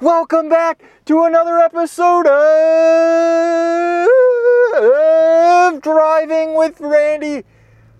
Welcome 0.00 0.48
back 0.48 0.82
to 1.04 1.24
another 1.24 1.58
episode 1.58 2.26
of 5.66 5.82
Driving 5.82 6.54
with 6.54 6.80
Randy. 6.80 7.44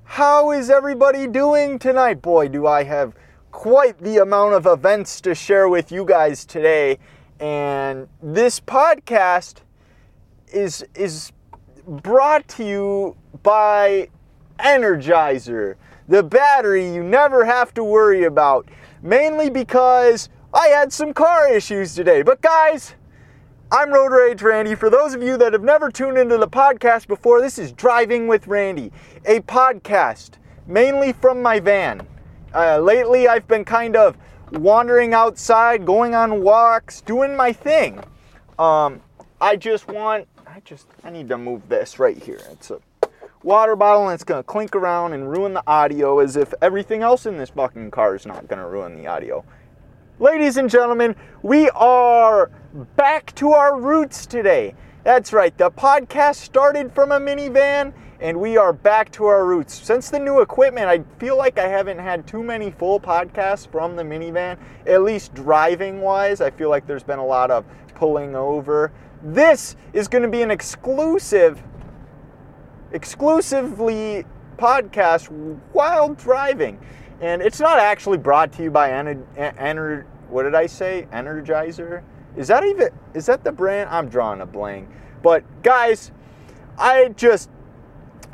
How 0.04 0.50
is 0.50 0.70
everybody 0.70 1.26
doing 1.26 1.78
tonight? 1.78 2.22
Boy, 2.22 2.48
do 2.48 2.66
I 2.66 2.84
have 2.84 3.14
quite 3.52 3.98
the 3.98 4.16
amount 4.16 4.54
of 4.54 4.64
events 4.64 5.20
to 5.20 5.34
share 5.34 5.68
with 5.68 5.92
you 5.92 6.06
guys 6.06 6.46
today. 6.46 6.98
And 7.38 8.08
this 8.22 8.60
podcast 8.60 9.56
is 10.50 10.82
is 10.94 11.32
brought 11.86 12.48
to 12.48 12.64
you 12.64 13.14
by 13.42 14.08
Energizer, 14.58 15.74
the 16.08 16.22
battery 16.22 16.94
you 16.94 17.02
never 17.02 17.44
have 17.44 17.74
to 17.74 17.84
worry 17.84 18.24
about. 18.24 18.70
Mainly 19.02 19.50
because 19.50 20.30
I 20.52 20.66
had 20.68 20.92
some 20.92 21.14
car 21.14 21.48
issues 21.52 21.94
today. 21.94 22.22
But 22.22 22.40
guys, 22.40 22.96
I'm 23.70 23.92
Road 23.92 24.10
Rage 24.10 24.42
Randy. 24.42 24.74
For 24.74 24.90
those 24.90 25.14
of 25.14 25.22
you 25.22 25.36
that 25.36 25.52
have 25.52 25.62
never 25.62 25.92
tuned 25.92 26.18
into 26.18 26.38
the 26.38 26.48
podcast 26.48 27.06
before, 27.06 27.40
this 27.40 27.56
is 27.56 27.70
Driving 27.70 28.26
with 28.26 28.48
Randy, 28.48 28.90
a 29.26 29.40
podcast 29.40 30.30
mainly 30.66 31.12
from 31.12 31.40
my 31.40 31.60
van. 31.60 32.04
Uh, 32.52 32.78
lately, 32.80 33.28
I've 33.28 33.46
been 33.46 33.64
kind 33.64 33.94
of 33.94 34.16
wandering 34.50 35.14
outside, 35.14 35.86
going 35.86 36.16
on 36.16 36.42
walks, 36.42 37.00
doing 37.00 37.36
my 37.36 37.52
thing. 37.52 38.02
Um, 38.58 39.00
I 39.40 39.54
just 39.54 39.86
want, 39.86 40.26
I 40.48 40.60
just, 40.64 40.88
I 41.04 41.10
need 41.10 41.28
to 41.28 41.38
move 41.38 41.68
this 41.68 42.00
right 42.00 42.20
here. 42.20 42.40
It's 42.50 42.72
a 42.72 42.80
water 43.44 43.76
bottle 43.76 44.08
and 44.08 44.14
it's 44.14 44.24
gonna 44.24 44.42
clink 44.42 44.74
around 44.74 45.12
and 45.12 45.30
ruin 45.30 45.54
the 45.54 45.62
audio 45.68 46.18
as 46.18 46.36
if 46.36 46.52
everything 46.60 47.02
else 47.02 47.24
in 47.24 47.38
this 47.38 47.50
fucking 47.50 47.92
car 47.92 48.16
is 48.16 48.26
not 48.26 48.48
gonna 48.48 48.68
ruin 48.68 48.96
the 48.96 49.06
audio. 49.06 49.44
Ladies 50.20 50.58
and 50.58 50.68
gentlemen, 50.68 51.16
we 51.40 51.70
are 51.70 52.50
back 52.94 53.34
to 53.36 53.52
our 53.52 53.80
roots 53.80 54.26
today. 54.26 54.74
That's 55.02 55.32
right, 55.32 55.56
the 55.56 55.70
podcast 55.70 56.34
started 56.34 56.92
from 56.92 57.10
a 57.10 57.18
minivan 57.18 57.94
and 58.20 58.38
we 58.38 58.58
are 58.58 58.74
back 58.74 59.10
to 59.12 59.24
our 59.24 59.46
roots. 59.46 59.72
Since 59.72 60.10
the 60.10 60.18
new 60.18 60.42
equipment, 60.42 60.88
I 60.88 61.02
feel 61.18 61.38
like 61.38 61.58
I 61.58 61.66
haven't 61.66 62.00
had 62.00 62.26
too 62.26 62.42
many 62.42 62.70
full 62.70 63.00
podcasts 63.00 63.66
from 63.72 63.96
the 63.96 64.02
minivan, 64.02 64.58
at 64.86 65.00
least 65.04 65.32
driving 65.32 66.02
wise. 66.02 66.42
I 66.42 66.50
feel 66.50 66.68
like 66.68 66.86
there's 66.86 67.02
been 67.02 67.18
a 67.18 67.24
lot 67.24 67.50
of 67.50 67.64
pulling 67.94 68.36
over. 68.36 68.92
This 69.22 69.74
is 69.94 70.06
going 70.06 70.22
to 70.22 70.28
be 70.28 70.42
an 70.42 70.50
exclusive, 70.50 71.62
exclusively 72.92 74.26
podcast 74.58 75.28
while 75.72 76.12
driving. 76.12 76.78
And 77.20 77.42
it's 77.42 77.60
not 77.60 77.78
actually 77.78 78.18
brought 78.18 78.52
to 78.54 78.62
you 78.62 78.70
by 78.70 78.90
Ener- 78.90 79.24
Ener- 79.36 80.04
what 80.28 80.44
did 80.44 80.54
I 80.54 80.66
say? 80.66 81.06
Energizer? 81.12 82.02
Is 82.36 82.48
that 82.48 82.64
even 82.64 82.88
is 83.14 83.26
that 83.26 83.44
the 83.44 83.52
brand? 83.52 83.90
I'm 83.90 84.08
drawing 84.08 84.40
a 84.40 84.46
blank. 84.46 84.88
But 85.22 85.44
guys, 85.62 86.12
I 86.78 87.08
just 87.08 87.50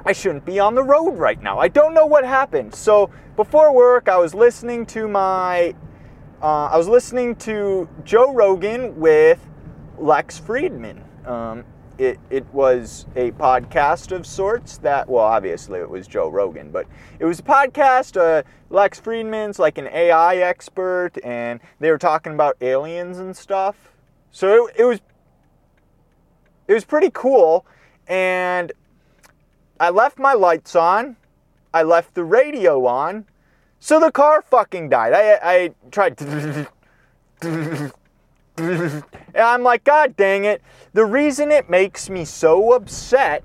I 0.04 0.12
shouldn't 0.12 0.44
be 0.44 0.60
on 0.60 0.74
the 0.74 0.84
road 0.84 1.18
right 1.18 1.42
now. 1.42 1.58
I 1.58 1.68
don't 1.68 1.94
know 1.94 2.06
what 2.06 2.24
happened. 2.24 2.74
So 2.74 3.10
before 3.34 3.74
work, 3.74 4.08
I 4.08 4.18
was 4.18 4.34
listening 4.34 4.86
to 4.86 5.08
my 5.08 5.74
uh, 6.42 6.66
I 6.66 6.76
was 6.76 6.86
listening 6.86 7.34
to 7.36 7.88
Joe 8.04 8.32
Rogan 8.32 9.00
with 9.00 9.44
Lex 9.98 10.38
Fridman. 10.38 11.02
Um, 11.26 11.64
it, 11.98 12.18
it 12.30 12.44
was 12.52 13.06
a 13.16 13.30
podcast 13.32 14.12
of 14.12 14.26
sorts 14.26 14.78
that, 14.78 15.08
well, 15.08 15.24
obviously 15.24 15.80
it 15.80 15.88
was 15.88 16.06
Joe 16.06 16.28
Rogan, 16.28 16.70
but 16.70 16.86
it 17.18 17.24
was 17.24 17.40
a 17.40 17.42
podcast. 17.42 18.16
Uh, 18.16 18.42
Lex 18.70 19.00
Fridman's 19.00 19.58
like 19.58 19.78
an 19.78 19.88
AI 19.88 20.36
expert, 20.36 21.12
and 21.24 21.60
they 21.80 21.90
were 21.90 21.98
talking 21.98 22.34
about 22.34 22.56
aliens 22.60 23.18
and 23.18 23.36
stuff. 23.36 23.92
So 24.30 24.66
it, 24.66 24.74
it 24.80 24.84
was 24.84 25.00
it 26.68 26.74
was 26.74 26.84
pretty 26.84 27.10
cool, 27.12 27.64
and 28.08 28.72
I 29.78 29.90
left 29.90 30.18
my 30.18 30.32
lights 30.32 30.74
on, 30.74 31.16
I 31.72 31.84
left 31.84 32.14
the 32.14 32.24
radio 32.24 32.86
on, 32.86 33.26
so 33.78 34.00
the 34.00 34.10
car 34.10 34.42
fucking 34.42 34.88
died. 34.88 35.12
I 35.12 35.38
I 35.42 35.74
tried. 35.90 36.68
and 38.58 39.02
I'm 39.36 39.62
like, 39.62 39.84
God 39.84 40.16
dang 40.16 40.44
it. 40.44 40.62
The 40.92 41.04
reason 41.04 41.50
it 41.50 41.68
makes 41.68 42.08
me 42.08 42.24
so 42.24 42.72
upset 42.72 43.44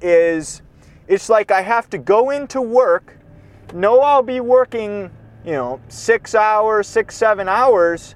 is 0.00 0.62
it's 1.08 1.28
like 1.28 1.50
I 1.50 1.62
have 1.62 1.88
to 1.90 1.98
go 1.98 2.30
into 2.30 2.60
work, 2.60 3.18
know 3.74 4.00
I'll 4.00 4.22
be 4.22 4.40
working, 4.40 5.10
you 5.44 5.52
know, 5.52 5.80
six 5.88 6.34
hours, 6.34 6.86
six, 6.86 7.14
seven 7.14 7.48
hours, 7.48 8.14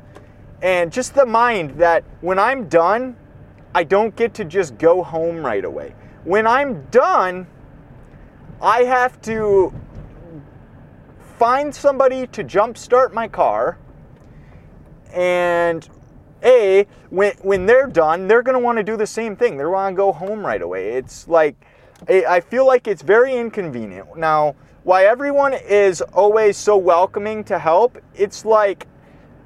and 0.62 0.93
just 0.93 1.15
the 1.15 1.27
mind 1.27 1.78
that 1.78 2.05
when 2.21 2.39
I'm 2.39 2.69
done, 2.69 3.16
I 3.75 3.84
don't 3.84 4.15
get 4.16 4.34
to 4.34 4.44
just 4.44 4.78
go 4.78 5.03
home 5.03 5.44
right 5.44 5.65
away. 5.65 5.94
When 6.25 6.47
I'm 6.47 6.84
done, 6.87 7.47
I 8.60 8.83
have 8.83 9.21
to 9.22 9.72
find 11.39 11.75
somebody 11.75 12.27
to 12.27 12.44
jumpstart 12.44 13.12
my 13.12 13.28
car 13.28 13.78
and 15.12 15.88
a 16.43 16.87
when 17.10 17.32
when 17.43 17.66
they're 17.66 17.87
done 17.87 18.26
they're 18.26 18.43
going 18.43 18.54
to 18.54 18.65
want 18.65 18.78
to 18.78 18.84
do 18.84 18.97
the 18.97 19.06
same 19.06 19.37
thing. 19.37 19.56
They 19.56 19.65
want 19.65 19.94
to 19.94 19.97
go 19.97 20.12
home 20.12 20.44
right 20.44 20.62
away. 20.62 20.93
It's 20.93 21.28
like 21.28 21.56
i 22.09 22.41
feel 22.41 22.66
like 22.66 22.88
it's 22.88 23.03
very 23.03 23.37
inconvenient. 23.37 24.16
Now 24.16 24.54
why 24.84 25.04
everyone 25.04 25.53
is 25.53 26.00
always 26.00 26.56
so 26.56 26.76
welcoming 26.76 27.44
to 27.44 27.59
help 27.59 27.98
it's 28.15 28.47
like 28.47 28.87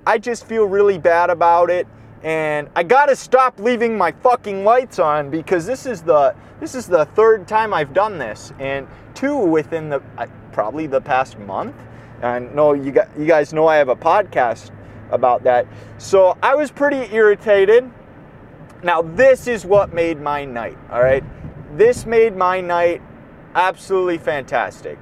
i 0.06 0.16
just 0.16 0.46
feel 0.46 0.64
really 0.64 0.98
bad 0.98 1.30
about 1.30 1.70
it. 1.70 1.86
And 2.22 2.68
i 2.76 2.82
got 2.82 3.06
to 3.06 3.16
stop 3.16 3.58
leaving 3.58 3.98
my 3.98 4.12
fucking 4.12 4.64
lights 4.64 4.98
on 4.98 5.30
because 5.30 5.66
this 5.66 5.86
is 5.86 6.02
the 6.02 6.34
this 6.60 6.74
is 6.74 6.86
the 6.86 7.06
third 7.06 7.48
time 7.48 7.74
i've 7.74 7.92
done 7.92 8.18
this. 8.18 8.52
And 8.60 8.86
two 9.14 9.36
within 9.36 9.88
the 9.88 10.00
probably 10.52 10.86
the 10.86 11.00
past 11.00 11.38
month 11.40 11.74
and 12.22 12.54
no 12.54 12.72
you 12.72 12.92
got 12.92 13.08
you 13.18 13.26
guys 13.26 13.52
know 13.52 13.66
i 13.66 13.76
have 13.76 13.88
a 13.88 13.96
podcast 13.96 14.70
about 15.14 15.44
that. 15.44 15.66
So 15.98 16.36
I 16.42 16.54
was 16.54 16.70
pretty 16.70 17.14
irritated. 17.14 17.90
Now, 18.82 19.00
this 19.00 19.46
is 19.46 19.64
what 19.64 19.94
made 19.94 20.20
my 20.20 20.44
night, 20.44 20.76
all 20.90 21.02
right? 21.02 21.24
This 21.76 22.04
made 22.04 22.36
my 22.36 22.60
night 22.60 23.00
absolutely 23.54 24.18
fantastic. 24.18 24.98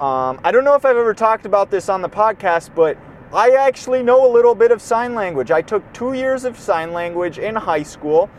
Um, 0.00 0.40
I 0.42 0.50
don't 0.50 0.64
know 0.64 0.74
if 0.74 0.84
I've 0.84 0.96
ever 0.96 1.14
talked 1.14 1.44
about 1.44 1.70
this 1.70 1.88
on 1.88 2.00
the 2.00 2.08
podcast, 2.08 2.74
but 2.74 2.96
I 3.32 3.50
actually 3.50 4.02
know 4.02 4.26
a 4.26 4.30
little 4.32 4.54
bit 4.54 4.70
of 4.70 4.82
sign 4.82 5.14
language. 5.14 5.50
I 5.50 5.62
took 5.62 5.90
two 5.92 6.14
years 6.14 6.44
of 6.44 6.58
sign 6.58 6.92
language 6.92 7.38
in 7.38 7.54
high 7.54 7.82
school. 7.82 8.30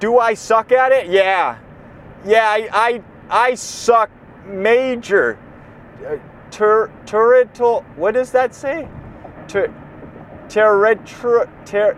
Do 0.00 0.18
I 0.18 0.34
suck 0.34 0.72
at 0.72 0.92
it? 0.92 1.08
Yeah. 1.08 1.58
Yeah, 2.24 2.46
I, 2.46 2.68
I, 2.72 3.02
I 3.28 3.54
suck 3.54 4.10
major. 4.46 5.38
Uh, 6.06 6.16
ter, 6.50 6.88
what 7.96 8.12
does 8.12 8.32
that 8.32 8.54
say? 8.54 8.88
Ter, 9.48 9.72
Territorial. 10.52 11.48
Ter. 11.64 11.96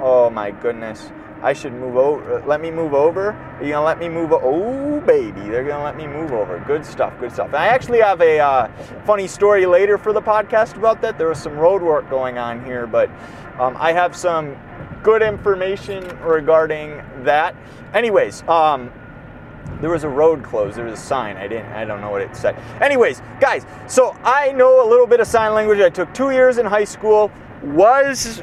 Oh 0.00 0.30
my 0.30 0.50
goodness. 0.50 1.12
I 1.42 1.52
should 1.52 1.74
move 1.74 1.96
over. 1.96 2.42
Let 2.46 2.62
me 2.62 2.70
move 2.70 2.94
over. 2.94 3.32
Are 3.32 3.62
you 3.62 3.72
gonna 3.72 3.84
let 3.84 3.98
me 3.98 4.08
move? 4.08 4.32
Over? 4.32 4.46
Oh 4.46 5.00
baby, 5.02 5.40
they're 5.40 5.64
gonna 5.64 5.84
let 5.84 5.96
me 5.98 6.06
move 6.06 6.32
over. 6.32 6.62
Good 6.66 6.86
stuff. 6.86 7.12
Good 7.20 7.32
stuff. 7.32 7.52
I 7.52 7.66
actually 7.68 8.00
have 8.00 8.22
a 8.22 8.38
uh, 8.38 8.68
funny 9.04 9.26
story 9.26 9.66
later 9.66 9.98
for 9.98 10.14
the 10.14 10.22
podcast 10.22 10.76
about 10.76 11.02
that. 11.02 11.18
There 11.18 11.28
was 11.28 11.38
some 11.38 11.58
road 11.58 11.82
work 11.82 12.08
going 12.08 12.38
on 12.38 12.64
here, 12.64 12.86
but 12.86 13.10
um, 13.58 13.76
I 13.78 13.92
have 13.92 14.16
some 14.16 14.56
good 15.02 15.20
information 15.20 16.04
regarding 16.20 17.02
that. 17.24 17.54
Anyways, 17.92 18.44
um, 18.48 18.90
there 19.82 19.90
was 19.90 20.04
a 20.04 20.08
road 20.08 20.44
closed. 20.44 20.76
There 20.76 20.84
was 20.84 20.94
a 20.94 21.02
sign. 21.02 21.36
I 21.36 21.48
didn't. 21.48 21.66
I 21.72 21.84
don't 21.84 22.00
know 22.00 22.10
what 22.10 22.22
it 22.22 22.34
said. 22.36 22.56
Anyways, 22.80 23.20
guys. 23.40 23.66
So 23.88 24.16
I 24.22 24.52
know 24.52 24.86
a 24.86 24.88
little 24.88 25.08
bit 25.08 25.18
of 25.18 25.26
sign 25.26 25.52
language. 25.54 25.80
I 25.80 25.90
took 25.90 26.14
two 26.14 26.30
years 26.30 26.58
in 26.58 26.64
high 26.64 26.84
school. 26.84 27.32
Was 27.64 28.42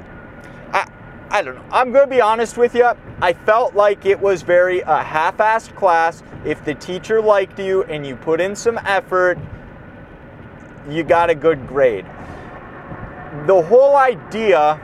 I? 0.73 0.85
I 1.29 1.41
don't 1.41 1.55
know. 1.55 1.65
I'm 1.71 1.93
gonna 1.93 2.07
be 2.07 2.19
honest 2.19 2.57
with 2.57 2.75
you. 2.75 2.91
I 3.21 3.31
felt 3.31 3.73
like 3.73 4.05
it 4.05 4.19
was 4.19 4.41
very 4.41 4.81
a 4.81 5.01
half-assed 5.01 5.75
class. 5.75 6.23
If 6.45 6.63
the 6.65 6.75
teacher 6.75 7.21
liked 7.21 7.57
you 7.57 7.83
and 7.83 8.05
you 8.05 8.17
put 8.17 8.41
in 8.41 8.53
some 8.53 8.77
effort, 8.79 9.39
you 10.89 11.03
got 11.03 11.29
a 11.29 11.35
good 11.35 11.67
grade. 11.67 12.05
The 13.45 13.61
whole 13.61 13.95
idea 13.95 14.81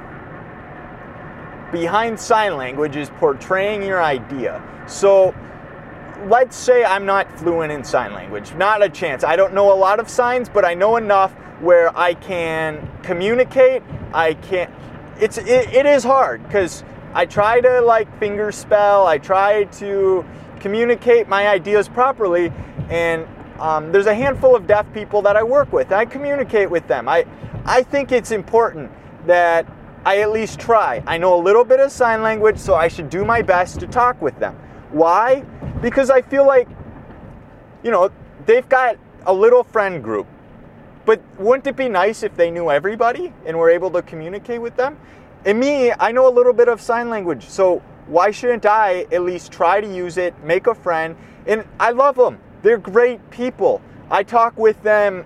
behind 1.72 2.18
sign 2.18 2.56
language 2.56 2.96
is 2.96 3.10
portraying 3.10 3.84
your 3.84 4.02
idea. 4.02 4.63
So 4.88 5.36
let's 6.25 6.56
say 6.56 6.83
I'm 6.83 7.06
not 7.06 7.31
fluent 7.39 7.72
in 7.72 7.83
sign 7.83 8.13
language. 8.13 8.54
Not 8.56 8.83
a 8.83 8.89
chance. 8.89 9.24
I 9.24 9.36
don't 9.36 9.54
know 9.54 9.72
a 9.72 9.75
lot 9.75 10.00
of 10.00 10.10
signs, 10.10 10.50
but 10.50 10.66
I 10.66 10.74
know 10.74 10.98
enough 10.98 11.33
where 11.62 11.95
I 11.98 12.16
can 12.16 12.89
communicate. 13.04 13.83
I 14.13 14.33
can't. 14.33 14.72
It's 15.19 15.38
it, 15.38 15.74
it 15.74 15.86
is 15.86 16.04
hard 16.04 16.44
because 16.44 16.83
I 17.13 17.25
try 17.25 17.62
to 17.62 17.81
like 17.81 18.19
finger 18.19 18.51
spell. 18.51 19.07
I 19.07 19.18
try 19.18 19.66
to 19.66 20.25
communicate 20.60 21.27
my 21.27 21.48
ideas 21.48 21.88
properly, 21.88 22.51
and 22.89 23.28
um, 23.60 23.92
there's 23.92 24.07
a 24.07 24.16
handful 24.16 24.56
of 24.56 24.68
deaf 24.68 24.92
people 24.94 25.21
that 25.21 25.38
I 25.38 25.44
work 25.44 25.71
with. 25.71 25.92
I 25.92 26.06
communicate 26.06 26.69
with 26.69 26.88
them. 26.88 27.07
I 27.07 27.25
I 27.66 27.83
think 27.83 28.12
it's 28.12 28.31
important 28.31 28.92
that 29.28 29.68
I 30.06 30.21
at 30.21 30.31
least 30.31 30.60
try. 30.60 31.04
I 31.07 31.18
know 31.18 31.39
a 31.39 31.42
little 31.42 31.63
bit 31.63 31.80
of 31.80 31.92
sign 31.92 32.21
language, 32.21 32.57
so 32.57 32.75
I 32.75 32.88
should 32.88 33.10
do 33.10 33.25
my 33.25 33.42
best 33.42 33.80
to 33.80 33.88
talk 33.88 34.21
with 34.21 34.38
them. 34.39 34.56
Why? 34.92 35.44
Because 35.85 36.09
I 36.09 36.23
feel 36.23 36.47
like, 36.47 36.67
you 37.83 37.91
know, 37.91 38.09
they've 38.47 38.67
got 38.67 38.97
a 39.27 39.31
little 39.31 39.63
friend 39.63 40.03
group. 40.03 40.25
But 41.05 41.21
wouldn't 41.37 41.67
it 41.67 41.75
be 41.75 41.89
nice 41.89 42.23
if 42.23 42.35
they 42.35 42.49
knew 42.49 42.71
everybody 42.71 43.31
and 43.45 43.55
were 43.55 43.69
able 43.69 43.91
to 43.91 44.01
communicate 44.01 44.59
with 44.59 44.75
them? 44.77 44.97
And 45.45 45.59
me, 45.59 45.91
I 45.91 46.11
know 46.11 46.27
a 46.27 46.33
little 46.33 46.53
bit 46.53 46.69
of 46.69 46.81
sign 46.81 47.11
language, 47.11 47.47
so 47.47 47.83
why 48.07 48.31
shouldn't 48.31 48.65
I 48.65 49.05
at 49.11 49.21
least 49.21 49.51
try 49.51 49.79
to 49.79 49.87
use 49.87 50.17
it, 50.17 50.33
make 50.43 50.65
a 50.65 50.73
friend? 50.73 51.15
And 51.45 51.63
I 51.79 51.91
love 51.91 52.15
them. 52.15 52.39
They're 52.63 52.79
great 52.79 53.29
people. 53.29 53.79
I 54.09 54.23
talk 54.23 54.57
with 54.57 54.81
them 54.81 55.23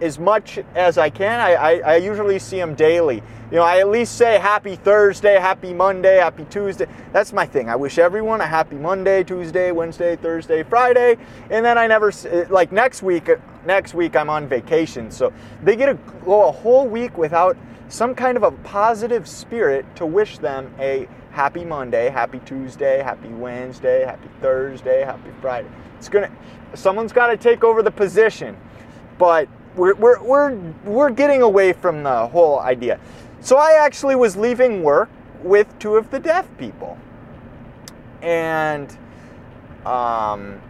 as 0.00 0.18
much 0.18 0.58
as 0.74 0.98
I 0.98 1.10
can. 1.10 1.40
I, 1.40 1.54
I, 1.54 1.72
I, 1.78 1.96
usually 1.96 2.38
see 2.38 2.56
them 2.56 2.74
daily. 2.74 3.22
You 3.50 3.56
know, 3.56 3.62
I 3.62 3.80
at 3.80 3.88
least 3.88 4.16
say 4.16 4.38
happy 4.38 4.76
Thursday, 4.76 5.38
happy 5.38 5.74
Monday, 5.74 6.16
happy 6.16 6.46
Tuesday. 6.50 6.86
That's 7.12 7.32
my 7.32 7.46
thing. 7.46 7.68
I 7.68 7.76
wish 7.76 7.98
everyone 7.98 8.40
a 8.40 8.46
happy 8.46 8.76
Monday, 8.76 9.24
Tuesday, 9.24 9.72
Wednesday, 9.72 10.16
Thursday, 10.16 10.62
Friday, 10.62 11.16
and 11.50 11.64
then 11.64 11.76
I 11.76 11.86
never 11.86 12.12
eh, 12.26 12.46
like 12.48 12.72
next 12.72 13.02
week. 13.02 13.28
Eh, 13.28 13.36
next 13.66 13.92
week 13.94 14.16
I'm 14.16 14.30
on 14.30 14.48
vacation, 14.48 15.10
so 15.10 15.32
they 15.62 15.76
get 15.76 15.86
to 15.86 15.94
go 16.24 16.48
a 16.48 16.52
whole 16.52 16.86
week 16.86 17.18
without 17.18 17.56
some 17.88 18.14
kind 18.14 18.36
of 18.36 18.44
a 18.44 18.52
positive 18.52 19.28
spirit 19.28 19.84
to 19.96 20.06
wish 20.06 20.38
them 20.38 20.72
a 20.78 21.08
happy 21.32 21.64
Monday, 21.64 22.08
happy 22.08 22.40
Tuesday, 22.44 23.02
happy 23.02 23.28
Wednesday, 23.28 24.04
happy 24.04 24.28
Thursday, 24.40 25.04
happy 25.04 25.30
Friday. 25.40 25.68
It's 25.98 26.08
gonna, 26.08 26.30
someone's 26.74 27.12
got 27.12 27.26
to 27.28 27.36
take 27.36 27.64
over 27.64 27.82
the 27.82 27.90
position, 27.90 28.56
but 29.18 29.48
we're, 29.76 29.94
we're, 29.94 30.22
we're, 30.22 30.56
we're 30.84 31.10
getting 31.10 31.42
away 31.42 31.72
from 31.72 32.02
the 32.02 32.26
whole 32.28 32.60
idea. 32.60 32.98
So 33.40 33.56
I 33.56 33.78
actually 33.80 34.16
was 34.16 34.36
leaving 34.36 34.82
work 34.82 35.08
with 35.42 35.66
two 35.78 35.96
of 35.96 36.10
the 36.10 36.18
deaf 36.18 36.46
people. 36.58 36.98
And 38.22 38.90
um, 39.86 40.60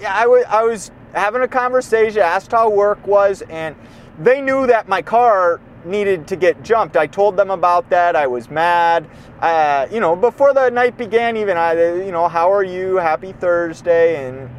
yeah, 0.00 0.14
I, 0.16 0.22
w- 0.22 0.44
I 0.48 0.64
was 0.64 0.90
having 1.14 1.42
a 1.42 1.48
conversation, 1.48 2.20
asked 2.20 2.52
how 2.52 2.68
work 2.68 3.06
was, 3.06 3.42
and 3.42 3.76
they 4.18 4.40
knew 4.40 4.66
that 4.66 4.88
my 4.88 5.02
car 5.02 5.60
needed 5.84 6.26
to 6.28 6.36
get 6.36 6.62
jumped. 6.64 6.96
I 6.96 7.06
told 7.06 7.36
them 7.36 7.50
about 7.50 7.88
that. 7.90 8.16
I 8.16 8.26
was 8.26 8.50
mad. 8.50 9.08
Uh, 9.40 9.86
you 9.92 10.00
know, 10.00 10.16
before 10.16 10.52
the 10.52 10.68
night 10.70 10.98
began, 10.98 11.36
even 11.36 11.56
I, 11.56 12.04
you 12.04 12.10
know, 12.10 12.26
how 12.26 12.52
are 12.52 12.64
you? 12.64 12.96
Happy 12.96 13.32
Thursday, 13.32 14.26
and 14.26 14.50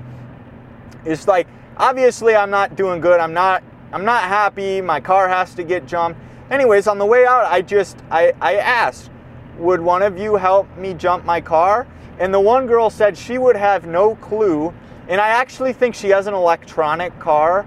it's 1.05 1.27
like 1.27 1.47
obviously 1.79 2.35
I'm 2.35 2.49
not 2.49 2.75
doing 2.75 3.01
good. 3.01 3.19
I'm 3.19 3.33
not. 3.33 3.63
I'm 3.91 4.05
not 4.05 4.25
happy. 4.25 4.81
My 4.81 4.99
car 4.99 5.27
has 5.27 5.55
to 5.55 5.63
get 5.63 5.87
jumped. 5.87 6.19
Anyways, 6.51 6.85
on 6.85 6.99
the 6.99 7.05
way 7.05 7.25
out, 7.25 7.45
I 7.45 7.61
just 7.61 7.97
I, 8.11 8.33
I 8.39 8.57
asked, 8.57 9.09
would 9.57 9.81
one 9.81 10.03
of 10.03 10.19
you 10.19 10.35
help 10.35 10.67
me 10.77 10.93
jump 10.93 11.25
my 11.25 11.41
car? 11.41 11.87
And 12.19 12.31
the 12.33 12.39
one 12.39 12.67
girl 12.67 12.89
said 12.89 13.17
she 13.17 13.37
would 13.37 13.55
have 13.55 13.87
no 13.87 14.15
clue. 14.15 14.73
And 15.07 15.19
I 15.19 15.29
actually 15.29 15.73
think 15.73 15.95
she 15.95 16.09
has 16.09 16.27
an 16.27 16.35
electronic 16.35 17.17
car. 17.17 17.65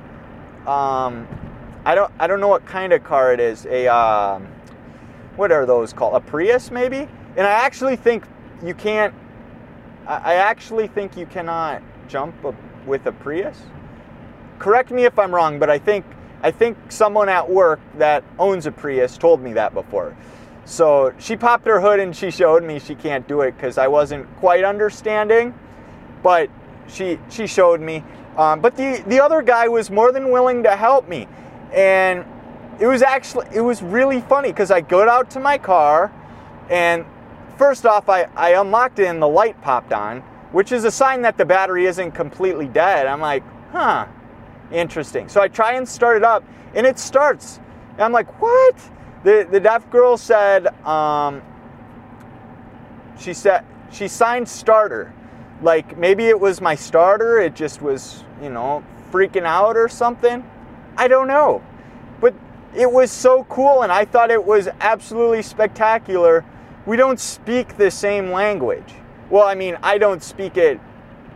Um, 0.67 1.27
I 1.85 1.97
don't 1.97 2.13
I 2.21 2.29
don't 2.29 2.39
know 2.39 2.49
what 2.49 2.65
kind 2.67 2.93
of 2.93 3.03
car 3.03 3.33
it 3.33 3.41
is. 3.41 3.67
A 3.67 3.89
um, 3.89 4.47
what 5.35 5.51
are 5.51 5.67
those 5.67 5.93
called? 5.93 6.15
A 6.15 6.21
Prius 6.21 6.71
maybe? 6.71 7.09
And 7.37 7.47
I 7.47 7.51
actually 7.51 7.97
think 7.97 8.25
you 8.63 8.75
can't. 8.75 9.15
I 10.07 10.35
actually 10.35 10.89
think 10.89 11.17
you 11.17 11.27
cannot 11.27 11.81
jump 12.09 12.35
with 12.87 13.07
a 13.07 13.13
Prius. 13.13 13.57
Correct 14.63 14.93
me 14.93 15.05
if 15.05 15.19
I'm 15.19 15.35
wrong, 15.35 15.59
but 15.59 15.69
I 15.69 15.79
think 15.79 16.05
I 16.41 16.53
think 16.53 16.79
someone 16.89 17.29
at 17.29 17.51
work 17.51 17.81
that 17.99 18.23
owns 18.39 18.67
a 18.67 18.73
Prius 18.73 19.19
told 19.19 19.41
me 19.43 19.53
that 19.55 19.75
before. 19.75 20.17
So 20.65 21.13
she 21.19 21.37
popped 21.37 21.67
her 21.67 21.81
hood 21.81 21.99
and 21.99 22.15
she 22.15 22.31
showed 22.31 22.63
me 22.63 22.79
she 22.79 22.95
can't 22.95 23.27
do 23.27 23.41
it 23.41 23.57
because 23.57 23.77
I 23.77 23.89
wasn't 23.89 24.25
quite 24.37 24.63
understanding, 24.63 25.53
but 26.23 26.49
she 26.87 27.19
she 27.29 27.49
showed 27.49 27.81
me. 27.81 28.05
Um, 28.37 28.61
but 28.61 28.77
the 28.77 29.03
the 29.09 29.21
other 29.21 29.43
guy 29.43 29.67
was 29.67 29.91
more 29.91 30.13
than 30.13 30.31
willing 30.31 30.63
to 30.63 30.77
help 30.77 31.09
me 31.09 31.27
and 31.73 32.25
it 32.79 32.87
was 32.87 33.03
actually 33.03 33.47
it 33.53 33.61
was 33.61 33.83
really 33.83 34.21
funny 34.21 34.51
because 34.51 34.71
I 34.71 34.81
got 34.81 35.09
out 35.09 35.31
to 35.33 35.41
my 35.41 35.59
car, 35.59 36.13
and 36.71 37.05
first 37.59 37.87
off, 37.87 38.09
I, 38.09 38.29
I 38.37 38.51
unlocked 38.61 38.99
it 38.99 39.07
and 39.07 39.21
the 39.21 39.29
light 39.29 39.61
popped 39.63 39.93
on, 39.93 40.21
which 40.53 40.73
is 40.73 40.85
a 40.85 40.91
sign 40.91 41.23
that 41.23 41.37
the 41.37 41.45
battery 41.45 41.87
isn't 41.87 42.13
completely 42.13 42.67
dead. 42.67 43.07
I'm 43.07 43.21
like, 43.21 43.43
huh, 43.73 44.07
interesting. 44.73 45.29
So 45.29 45.41
I 45.41 45.49
try 45.49 45.75
and 45.75 45.89
start 45.89 46.17
it 46.17 46.25
up, 46.25 46.45
and 46.75 46.87
it 46.87 46.99
starts. 46.99 47.61
And 47.93 48.03
I'm 48.03 48.13
like, 48.13 48.41
what? 48.41 48.77
The 49.25 49.47
the 49.51 49.61
deaf 49.61 49.89
girl 49.91 50.17
said, 50.17 50.67
um, 50.85 51.43
she 53.19 53.33
said 53.35 53.65
she 53.93 54.09
signed 54.09 54.49
starter. 54.49 55.13
Like 55.63 55.97
maybe 55.97 56.25
it 56.25 56.39
was 56.39 56.61
my 56.61 56.75
starter, 56.75 57.39
it 57.39 57.55
just 57.55 57.83
was, 57.83 58.25
you 58.43 58.51
know, 58.51 58.83
freaking 59.13 59.45
out 59.45 59.77
or 59.77 59.89
something. 59.89 60.45
I 60.97 61.09
don't 61.09 61.29
know. 61.29 61.63
But 62.21 62.35
it 62.75 62.91
was 62.91 63.11
so 63.13 63.45
cool 63.45 63.83
and 63.83 63.93
I 63.93 64.05
thought 64.05 64.31
it 64.31 64.45
was 64.45 64.69
absolutely 64.81 65.43
spectacular. 65.43 66.45
We 66.85 66.97
don't 66.97 67.21
speak 67.21 67.77
the 67.77 67.91
same 67.91 68.33
language. 68.33 68.95
Well, 69.31 69.45
I 69.45 69.55
mean, 69.55 69.79
I 69.83 69.99
don't 69.99 70.23
speak 70.23 70.57
it 70.57 70.81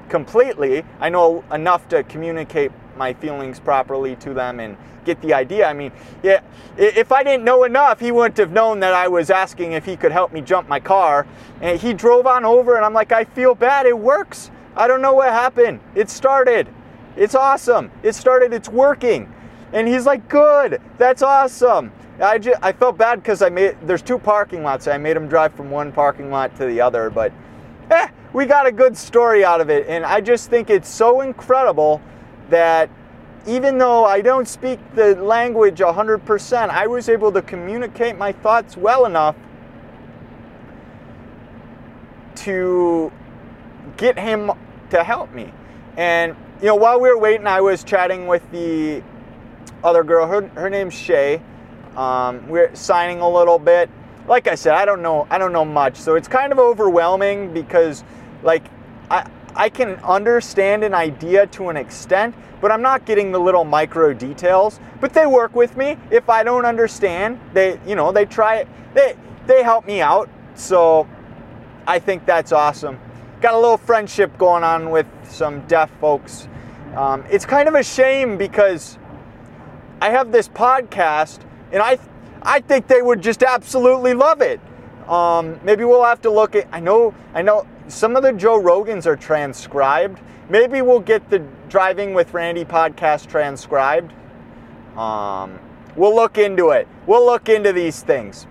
completely. 0.09 0.85
I 0.99 1.09
know 1.09 1.45
enough 1.53 1.89
to 1.89 2.03
communicate 2.03 2.73
my 2.97 3.13
feelings 3.13 3.61
properly 3.61 4.17
to 4.17 4.35
them 4.35 4.61
and 4.61 4.77
get 5.05 5.21
the 5.23 5.33
idea. 5.33 5.67
I 5.67 5.73
mean, 5.73 5.93
yeah, 6.23 6.41
if 6.77 7.13
I 7.13 7.23
didn't 7.23 7.45
know 7.45 7.65
enough, 7.65 8.01
he 8.01 8.13
wouldn't 8.13 8.37
have 8.39 8.53
known 8.53 8.81
that 8.81 8.93
I 8.93 9.09
was 9.09 9.31
asking 9.31 9.73
if 9.73 9.85
he 9.85 9.97
could 9.97 10.13
help 10.13 10.33
me 10.33 10.41
jump 10.41 10.69
my 10.69 10.81
car. 10.81 11.27
And 11.61 11.81
he 11.81 11.93
drove 11.93 12.27
on 12.27 12.45
over, 12.45 12.77
and 12.77 12.85
I'm 12.85 12.95
like, 12.95 13.13
I 13.13 13.25
feel 13.25 13.55
bad. 13.55 13.87
It 13.87 13.99
works. 13.99 14.51
I 14.77 14.89
don't 14.89 15.01
know 15.01 15.15
what 15.15 15.31
happened. 15.31 15.81
It 15.95 16.11
started. 16.11 16.69
It's 17.17 17.35
awesome. 17.35 17.91
It 18.03 18.15
started. 18.15 18.53
It's 18.53 18.69
working. 18.69 19.33
And 19.73 19.89
he's 19.89 20.07
like, 20.07 20.29
good, 20.29 20.81
that's 20.99 21.23
awesome. 21.23 21.93
I, 22.21 22.39
just, 22.39 22.59
I 22.63 22.73
felt 22.73 22.97
bad 22.97 23.23
because 23.23 23.43
I 23.43 23.49
made, 23.49 23.77
there's 23.83 24.03
two 24.03 24.19
parking 24.19 24.63
lots. 24.63 24.87
I 24.87 24.97
made 24.97 25.17
him 25.17 25.29
drive 25.29 25.55
from 25.55 25.71
one 25.71 25.93
parking 25.93 26.31
lot 26.31 26.57
to 26.57 26.67
the 26.67 26.81
other, 26.81 27.11
but 27.11 27.33
eh, 27.91 28.09
we 28.33 28.47
got 28.47 28.67
a 28.67 28.73
good 28.73 28.97
story 28.97 29.45
out 29.45 29.61
of 29.61 29.69
it. 29.69 29.87
And 29.89 30.05
I 30.05 30.21
just 30.21 30.49
think 30.49 30.71
it's 30.71 30.89
so 30.89 31.21
incredible 31.21 32.01
that 32.51 32.91
even 33.47 33.79
though 33.79 34.05
I 34.05 34.21
don't 34.21 34.49
speak 34.49 34.81
the 34.95 35.15
language 35.15 35.79
100%, 35.79 36.69
I 36.69 36.87
was 36.87 37.09
able 37.09 37.31
to 37.33 37.43
communicate 37.43 38.19
my 38.19 38.33
thoughts 38.33 38.77
well 38.77 39.07
enough 39.07 39.37
to 42.37 43.13
get 43.97 44.19
him 44.19 44.51
to 44.91 45.05
help 45.05 45.33
me. 45.33 45.53
And, 45.97 46.37
you 46.61 46.67
know, 46.67 46.75
while 46.75 47.01
we 47.01 47.09
were 47.09 47.19
waiting, 47.19 47.47
I 47.47 47.61
was 47.61 47.85
chatting 47.85 48.27
with 48.27 48.49
the 48.51 49.03
other 49.83 50.03
girl. 50.03 50.27
Her, 50.27 50.47
her 50.49 50.69
name's 50.69 50.95
Shay. 50.95 51.41
Um, 51.97 52.49
we're 52.49 52.75
signing 52.75 53.21
a 53.21 53.29
little 53.29 53.59
bit. 53.59 53.89
Like 54.29 54.49
I 54.49 54.57
said, 54.57 54.75
I 54.75 54.85
don't 54.85 55.03
know. 55.03 55.27
I 55.31 55.39
don't 55.39 55.53
know 55.53 55.65
much, 55.65 55.97
so 55.97 56.17
it's 56.17 56.29
kind 56.29 56.53
of 56.53 56.59
overwhelming 56.59 57.55
because, 57.55 58.03
like, 58.43 58.65
I 59.09 59.31
I 59.57 59.69
can 59.69 59.97
understand 59.97 60.85
an 60.85 60.95
idea 60.95 61.47
to 61.49 61.69
an 61.71 61.77
extent, 61.77 62.35
but 62.61 62.71
I'm 62.71 62.83
not 62.83 63.07
getting 63.07 63.33
the 63.33 63.39
little 63.39 63.65
micro 63.65 64.13
details. 64.13 64.81
But 65.01 65.13
they 65.13 65.27
work 65.27 65.55
with 65.55 65.77
me. 65.77 65.97
If 66.11 66.29
I 66.29 66.43
don't 66.43 66.65
understand, 66.65 67.41
they 67.53 67.81
you 67.87 67.95
know 67.95 68.13
they 68.13 68.27
try 68.27 68.57
it. 68.57 68.69
They 68.95 69.17
they 69.47 69.63
help 69.63 69.87
me 69.87 70.01
out. 70.01 70.29
So 70.55 71.09
I 71.87 71.99
think 71.99 72.27
that's 72.27 72.53
awesome. 72.53 72.99
Got 73.41 73.55
a 73.55 73.59
little 73.59 73.77
friendship 73.77 74.37
going 74.39 74.65
on 74.65 74.91
with 74.91 75.07
some 75.25 75.67
deaf 75.67 75.91
folks. 76.01 76.49
Um, 76.97 77.25
it's 77.31 77.45
kind 77.45 77.69
of 77.69 77.75
a 77.75 77.83
shame 77.83 78.39
because 78.39 78.99
I 80.01 80.11
have 80.11 80.33
this 80.33 80.49
podcast, 80.49 81.41
and 81.73 81.83
I, 81.83 81.99
I 82.43 82.61
think 82.61 82.87
they 82.87 83.03
would 83.03 83.23
just 83.23 83.43
absolutely 83.43 84.15
love 84.15 84.41
it. 84.41 84.61
Um, 85.07 85.61
maybe 85.63 85.85
we'll 85.85 86.05
have 86.05 86.23
to 86.23 86.31
look 86.31 86.55
at. 86.55 86.67
I 86.73 86.81
know, 86.81 87.15
I 87.35 87.43
know, 87.43 87.67
some 87.89 88.17
of 88.17 88.23
the 88.23 88.33
Joe 88.33 88.61
Rogans 88.61 89.07
are 89.07 89.17
transcribed. 89.17 90.21
Maybe 90.49 90.83
we'll 90.83 91.01
get 91.01 91.29
the 91.31 91.41
Driving 91.69 92.15
with 92.15 92.33
Randy 92.33 92.65
podcast 92.65 93.27
transcribed. 93.27 94.13
Um, 94.97 95.59
we'll 95.97 96.15
look 96.15 96.39
into 96.39 96.71
it. 96.71 96.87
We'll 97.07 97.27
look 97.27 97.49
into 97.49 97.73
these 97.73 98.03
things. 98.03 98.47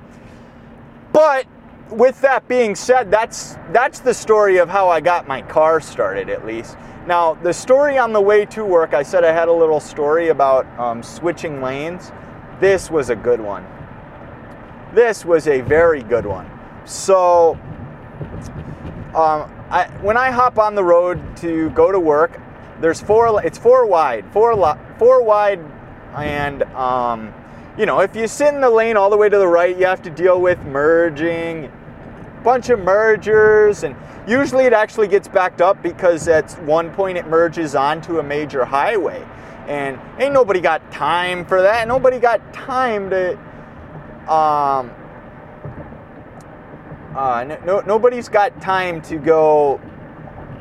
But 1.13 1.47
with 1.89 2.19
that 2.21 2.47
being 2.47 2.75
said, 2.75 3.09
that's 3.09 3.57
that's 3.71 3.99
the 3.99 4.13
story 4.13 4.57
of 4.57 4.69
how 4.69 4.89
I 4.89 4.99
got 4.99 5.27
my 5.27 5.41
car 5.41 5.79
started, 5.79 6.29
at 6.29 6.45
least. 6.45 6.77
Now, 7.07 7.35
the 7.35 7.53
story 7.53 7.97
on 7.97 8.13
the 8.13 8.21
way 8.21 8.45
to 8.47 8.65
work, 8.65 8.93
I 8.93 9.03
said 9.03 9.23
I 9.23 9.31
had 9.31 9.47
a 9.47 9.53
little 9.53 9.79
story 9.79 10.29
about 10.29 10.65
um, 10.79 11.03
switching 11.03 11.61
lanes. 11.61 12.11
This 12.59 12.89
was 12.89 13.09
a 13.09 13.15
good 13.15 13.39
one. 13.39 13.65
This 14.93 15.23
was 15.23 15.47
a 15.47 15.61
very 15.61 16.01
good 16.01 16.25
one. 16.25 16.49
So, 16.85 17.59
um, 19.15 19.49
I, 19.69 19.87
when 20.01 20.17
I 20.17 20.29
hop 20.29 20.59
on 20.59 20.75
the 20.75 20.83
road 20.83 21.37
to 21.37 21.69
go 21.71 21.91
to 21.91 21.99
work, 21.99 22.39
there's 22.81 22.99
four. 22.99 23.43
It's 23.43 23.57
four 23.57 23.85
wide, 23.85 24.25
four 24.33 24.55
four 24.99 25.23
wide, 25.23 25.59
and 26.15 26.63
um, 26.63 27.33
you 27.77 27.85
know, 27.85 28.01
if 28.01 28.15
you 28.15 28.27
sit 28.27 28.53
in 28.53 28.61
the 28.61 28.69
lane 28.69 28.97
all 28.97 29.09
the 29.09 29.17
way 29.17 29.29
to 29.29 29.37
the 29.37 29.47
right, 29.47 29.77
you 29.77 29.85
have 29.85 30.01
to 30.03 30.09
deal 30.09 30.41
with 30.41 30.59
merging, 30.65 31.71
bunch 32.43 32.69
of 32.69 32.79
mergers, 32.79 33.83
and 33.83 33.95
usually 34.27 34.65
it 34.65 34.73
actually 34.73 35.07
gets 35.07 35.27
backed 35.27 35.61
up 35.61 35.81
because 35.81 36.27
at 36.27 36.51
one 36.63 36.91
point 36.91 37.17
it 37.17 37.27
merges 37.27 37.73
onto 37.73 38.19
a 38.19 38.23
major 38.23 38.65
highway. 38.65 39.25
And 39.67 39.99
ain't 40.19 40.33
nobody 40.33 40.59
got 40.59 40.91
time 40.91 41.45
for 41.45 41.61
that. 41.61 41.87
Nobody 41.87 42.19
got 42.19 42.53
time 42.53 43.09
to 43.09 43.31
um, 44.31 44.91
uh, 47.15 47.57
no, 47.65 47.81
nobody's 47.81 48.29
got 48.29 48.59
time 48.61 49.01
to 49.03 49.17
go 49.17 49.79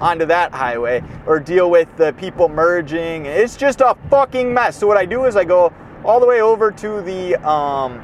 onto 0.01 0.27
that 0.27 0.53
highway 0.53 1.03
or 1.27 1.41
deal 1.41 1.71
with 1.71 1.89
the 1.97 2.13
people 2.15 2.49
merging. 2.49 3.27
It's 3.27 3.57
just 3.57 3.81
a 3.81 3.97
fucking 4.11 4.53
mess. 4.53 4.79
So 4.79 4.87
what 4.87 4.97
I 4.97 5.05
do 5.05 5.25
is 5.25 5.37
I 5.37 5.45
go 5.45 5.73
all 6.05 6.21
the 6.21 6.27
way 6.27 6.43
over 6.43 6.71
to 6.71 7.01
the 7.03 7.37
um, 7.49 8.03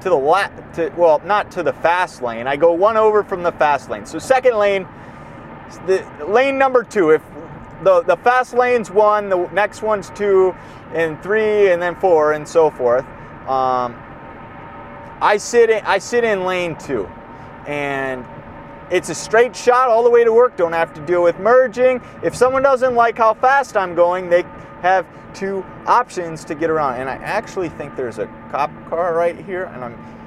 to 0.00 0.08
the 0.08 0.16
left, 0.16 0.74
to 0.74 0.92
well, 0.96 1.20
not 1.24 1.50
to 1.52 1.62
the 1.62 1.72
fast 1.72 2.22
lane. 2.22 2.46
I 2.46 2.56
go 2.56 2.72
one 2.72 2.96
over 2.96 3.22
from 3.22 3.42
the 3.42 3.52
fast 3.52 3.90
lane. 3.90 4.06
So 4.06 4.18
second 4.18 4.56
lane, 4.56 4.86
the 5.86 6.06
lane 6.26 6.58
number 6.58 6.82
two. 6.82 7.10
If 7.10 7.22
the 7.82 8.02
the 8.02 8.16
fast 8.16 8.54
lane's 8.54 8.90
one, 8.90 9.28
the 9.28 9.48
next 9.52 9.82
one's 9.82 10.10
two, 10.10 10.54
and 10.92 11.20
three, 11.22 11.70
and 11.70 11.80
then 11.80 11.96
four, 11.96 12.32
and 12.32 12.46
so 12.46 12.70
forth. 12.70 13.04
Um, 13.48 13.96
I 15.20 15.36
sit 15.38 15.70
in 15.70 15.84
I 15.84 15.98
sit 15.98 16.24
in 16.24 16.44
lane 16.44 16.76
two, 16.76 17.08
and 17.68 18.24
it's 18.90 19.10
a 19.10 19.14
straight 19.14 19.54
shot 19.54 19.88
all 19.88 20.02
the 20.02 20.10
way 20.10 20.24
to 20.24 20.32
work. 20.32 20.56
Don't 20.56 20.72
have 20.72 20.94
to 20.94 21.00
deal 21.04 21.22
with 21.22 21.38
merging. 21.38 22.00
If 22.22 22.34
someone 22.34 22.62
doesn't 22.62 22.94
like 22.94 23.18
how 23.18 23.34
fast 23.34 23.76
I'm 23.76 23.94
going, 23.94 24.30
they 24.30 24.42
have 24.80 25.06
two 25.34 25.64
options 25.86 26.44
to 26.46 26.54
get 26.54 26.70
around. 26.70 26.94
And 26.98 27.08
I 27.08 27.16
actually 27.16 27.68
think 27.68 27.94
there's 27.94 28.18
a 28.18 28.26
cop 28.50 28.70
car 28.88 29.14
right 29.14 29.38
here, 29.44 29.64
and 29.64 29.84
I'm. 29.84 30.18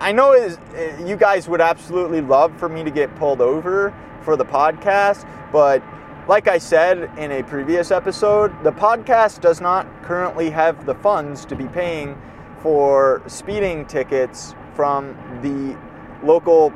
I 0.00 0.12
know 0.12 0.32
is 0.32 0.58
you 1.06 1.14
guys 1.14 1.46
would 1.46 1.60
absolutely 1.60 2.22
love 2.22 2.58
for 2.58 2.70
me 2.70 2.82
to 2.84 2.90
get 2.90 3.14
pulled 3.16 3.42
over 3.42 3.94
for 4.22 4.34
the 4.34 4.44
podcast, 4.44 5.28
but 5.52 5.82
like 6.26 6.48
I 6.48 6.56
said 6.56 7.10
in 7.18 7.32
a 7.32 7.42
previous 7.42 7.90
episode, 7.90 8.50
the 8.64 8.72
podcast 8.72 9.42
does 9.42 9.60
not 9.60 9.86
currently 10.02 10.48
have 10.48 10.86
the 10.86 10.94
funds 10.94 11.44
to 11.44 11.54
be 11.54 11.66
paying 11.66 12.18
for 12.60 13.22
speeding 13.26 13.84
tickets 13.84 14.54
from 14.74 15.14
the 15.42 15.78
local 16.26 16.72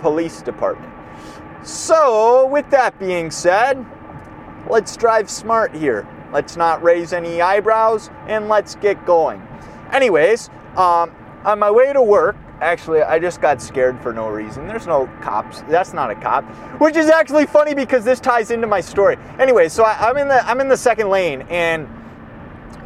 police 0.00 0.42
department. 0.42 0.92
So, 1.64 2.46
with 2.46 2.70
that 2.70 2.98
being 2.98 3.30
said, 3.30 3.84
let's 4.68 4.96
drive 4.96 5.28
smart 5.28 5.74
here. 5.74 6.06
Let's 6.32 6.56
not 6.56 6.82
raise 6.82 7.12
any 7.12 7.40
eyebrows 7.40 8.10
and 8.26 8.48
let's 8.48 8.74
get 8.76 9.04
going. 9.06 9.42
Anyways, 9.92 10.50
um, 10.76 11.14
on 11.44 11.58
my 11.58 11.70
way 11.70 11.92
to 11.92 12.02
work, 12.02 12.36
actually, 12.60 13.02
I 13.02 13.18
just 13.18 13.40
got 13.40 13.62
scared 13.62 14.00
for 14.00 14.12
no 14.12 14.28
reason. 14.28 14.66
There's 14.66 14.86
no 14.86 15.06
cops. 15.20 15.62
That's 15.62 15.92
not 15.92 16.10
a 16.10 16.14
cop, 16.14 16.44
which 16.80 16.96
is 16.96 17.08
actually 17.08 17.46
funny 17.46 17.74
because 17.74 18.04
this 18.04 18.20
ties 18.20 18.50
into 18.50 18.66
my 18.66 18.80
story. 18.80 19.16
Anyway, 19.38 19.68
so 19.68 19.84
I, 19.84 20.10
am 20.10 20.16
in 20.16 20.28
the 20.28 20.46
I'm 20.46 20.60
in 20.60 20.68
the 20.68 20.76
second 20.76 21.08
lane 21.08 21.42
and 21.48 21.88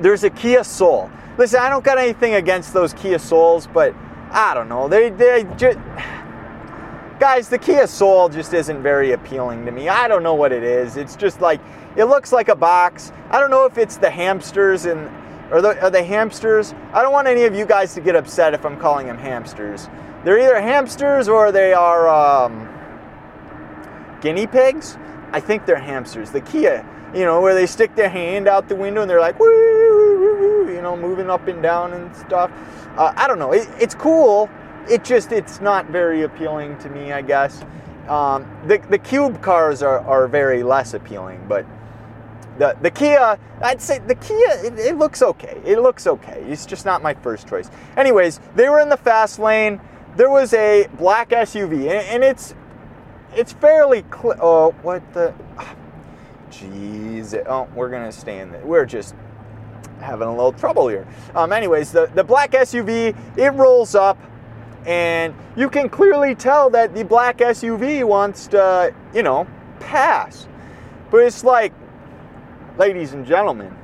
there's 0.01 0.25
a 0.25 0.31
Kia 0.31 0.65
Soul. 0.65 1.11
Listen, 1.39 1.61
I 1.61 1.69
don't 1.69 1.85
got 1.85 1.99
anything 1.99 2.35
against 2.35 2.73
those 2.73 2.93
Kia 2.93 3.19
Souls, 3.19 3.69
but 3.73 3.95
I 4.31 4.55
don't 4.55 4.69
know. 4.69 4.89
They 4.89 5.11
they 5.11 5.45
just 5.57 5.79
guys, 7.23 7.49
the 7.49 7.57
Kia 7.57 7.87
Soul 7.87 8.29
just 8.29 8.53
isn't 8.53 8.83
very 8.83 9.13
appealing 9.13 9.65
to 9.65 9.71
me. 9.71 9.89
I 9.89 10.09
don't 10.09 10.25
know 10.25 10.35
what 10.35 10.51
it 10.51 10.65
is. 10.65 10.97
It's 10.97 11.15
just 11.15 11.41
like 11.41 11.61
it 11.95 12.07
looks 12.07 12.33
like 12.33 12.49
a 12.49 12.57
box. 12.57 13.13
I 13.31 13.39
don't 13.39 13.49
know 13.49 13.65
if 13.65 13.79
it's 13.79 13.97
the 13.97 14.11
hamsters 14.11 14.87
and 14.87 15.09
or 15.53 15.63
the, 15.63 15.89
the 15.89 16.03
hamsters. 16.03 16.75
I 16.93 17.01
don't 17.01 17.13
want 17.13 17.29
any 17.29 17.45
of 17.45 17.55
you 17.55 17.65
guys 17.65 17.95
to 17.95 18.01
get 18.01 18.17
upset 18.17 18.55
if 18.55 18.67
I'm 18.67 18.77
calling 18.77 19.07
them 19.07 19.19
hamsters. 19.19 19.89
They're 20.25 20.41
either 20.41 20.61
hamsters 20.61 21.29
or 21.29 21.53
they 21.53 21.73
are 21.73 22.09
um, 22.09 22.69
guinea 24.21 24.49
pigs. 24.49 24.99
I 25.31 25.39
think 25.39 25.65
they're 25.65 25.79
hamsters. 25.79 26.33
The 26.33 26.41
Kia, 26.41 26.85
you 27.15 27.25
know, 27.25 27.41
where 27.41 27.55
they 27.55 27.67
stick 27.67 27.95
their 27.95 28.09
hand 28.09 28.49
out 28.49 28.69
the 28.69 28.75
window 28.75 29.03
and 29.03 29.09
they're 29.09 29.21
like, 29.21 29.39
woo, 29.39 29.47
woo, 29.47 30.65
woo, 30.65 30.75
you 30.75 30.83
know, 30.83 30.97
moving 30.97 31.31
up 31.31 31.47
and 31.47 31.63
down 31.63 31.93
and 31.93 32.17
stuff. 32.17 32.51
Uh, 32.97 33.13
I 33.15 33.29
don't 33.29 33.39
know. 33.39 33.53
It, 33.53 33.69
it's 33.79 33.95
cool 33.95 34.51
it 34.89 35.05
just 35.05 35.33
it's 35.33 35.61
not 35.61 35.87
very 35.87 36.23
appealing 36.23 36.79
to 36.79 36.89
me, 36.89 37.13
I 37.13 37.23
guess. 37.23 37.65
Um, 38.09 38.51
the 38.67 38.79
the 38.91 38.99
cube 38.99 39.43
cars 39.43 39.83
are, 39.83 40.01
are 40.01 40.27
very 40.27 40.63
less 40.63 40.95
appealing, 40.95 41.45
but 41.49 41.65
the 42.59 42.77
the 42.83 42.91
Kia, 42.91 43.39
I'd 43.63 43.81
say 43.81 43.99
the 44.01 44.15
Kia, 44.15 44.51
it, 44.65 44.79
it, 44.79 44.99
looks 44.99 45.23
okay. 45.23 45.61
It 45.65 45.79
looks 45.81 46.07
okay. 46.07 46.45
It's 46.49 46.67
just 46.67 46.85
not 46.85 47.03
my 47.03 47.15
first 47.15 47.49
choice. 47.49 47.71
Anyways, 47.97 48.41
they 48.55 48.69
were 48.69 48.81
in 48.81 48.89
the 48.89 48.97
fast 48.97 49.39
lane. 49.39 49.81
There 50.17 50.31
was 50.31 50.53
a 50.53 50.89
black 50.99 51.31
SUV, 51.31 51.83
and, 51.83 52.07
and 52.09 52.25
it's 52.25 52.55
it's 53.35 53.53
fairly 53.53 54.03
clear. 54.03 54.37
Oh, 54.41 54.73
what 54.83 55.13
the? 55.15 55.33
Jeez. 56.51 57.35
Oh, 57.47 57.69
we're 57.75 57.89
gonna 57.89 58.13
stay 58.13 58.41
in 58.41 58.53
there 58.53 58.65
We're 58.67 58.85
just 58.85 59.15
having 60.01 60.29
a 60.29 60.33
little 60.33 60.53
trouble 60.53 60.89
here. 60.89 61.07
Um, 61.35 61.53
anyways, 61.53 61.93
the 61.93 62.11
the 62.15 62.25
black 62.25 62.51
SUV 62.51 63.17
it 63.39 63.51
rolls 63.51 63.95
up 63.95 64.19
and 64.87 65.35
you 65.57 65.71
can 65.71 65.89
clearly 65.89 66.35
tell 66.35 66.71
that 66.71 66.95
the 66.95 67.05
black 67.05 67.39
SUV 67.39 68.05
wants 68.05 68.47
to, 68.49 68.95
you 69.15 69.23
know, 69.23 69.47
pass. 69.81 70.49
But 71.11 71.19
it's 71.19 71.45
like, 71.45 71.73
ladies 72.79 73.13
and 73.13 73.27
gentlemen, 73.27 73.77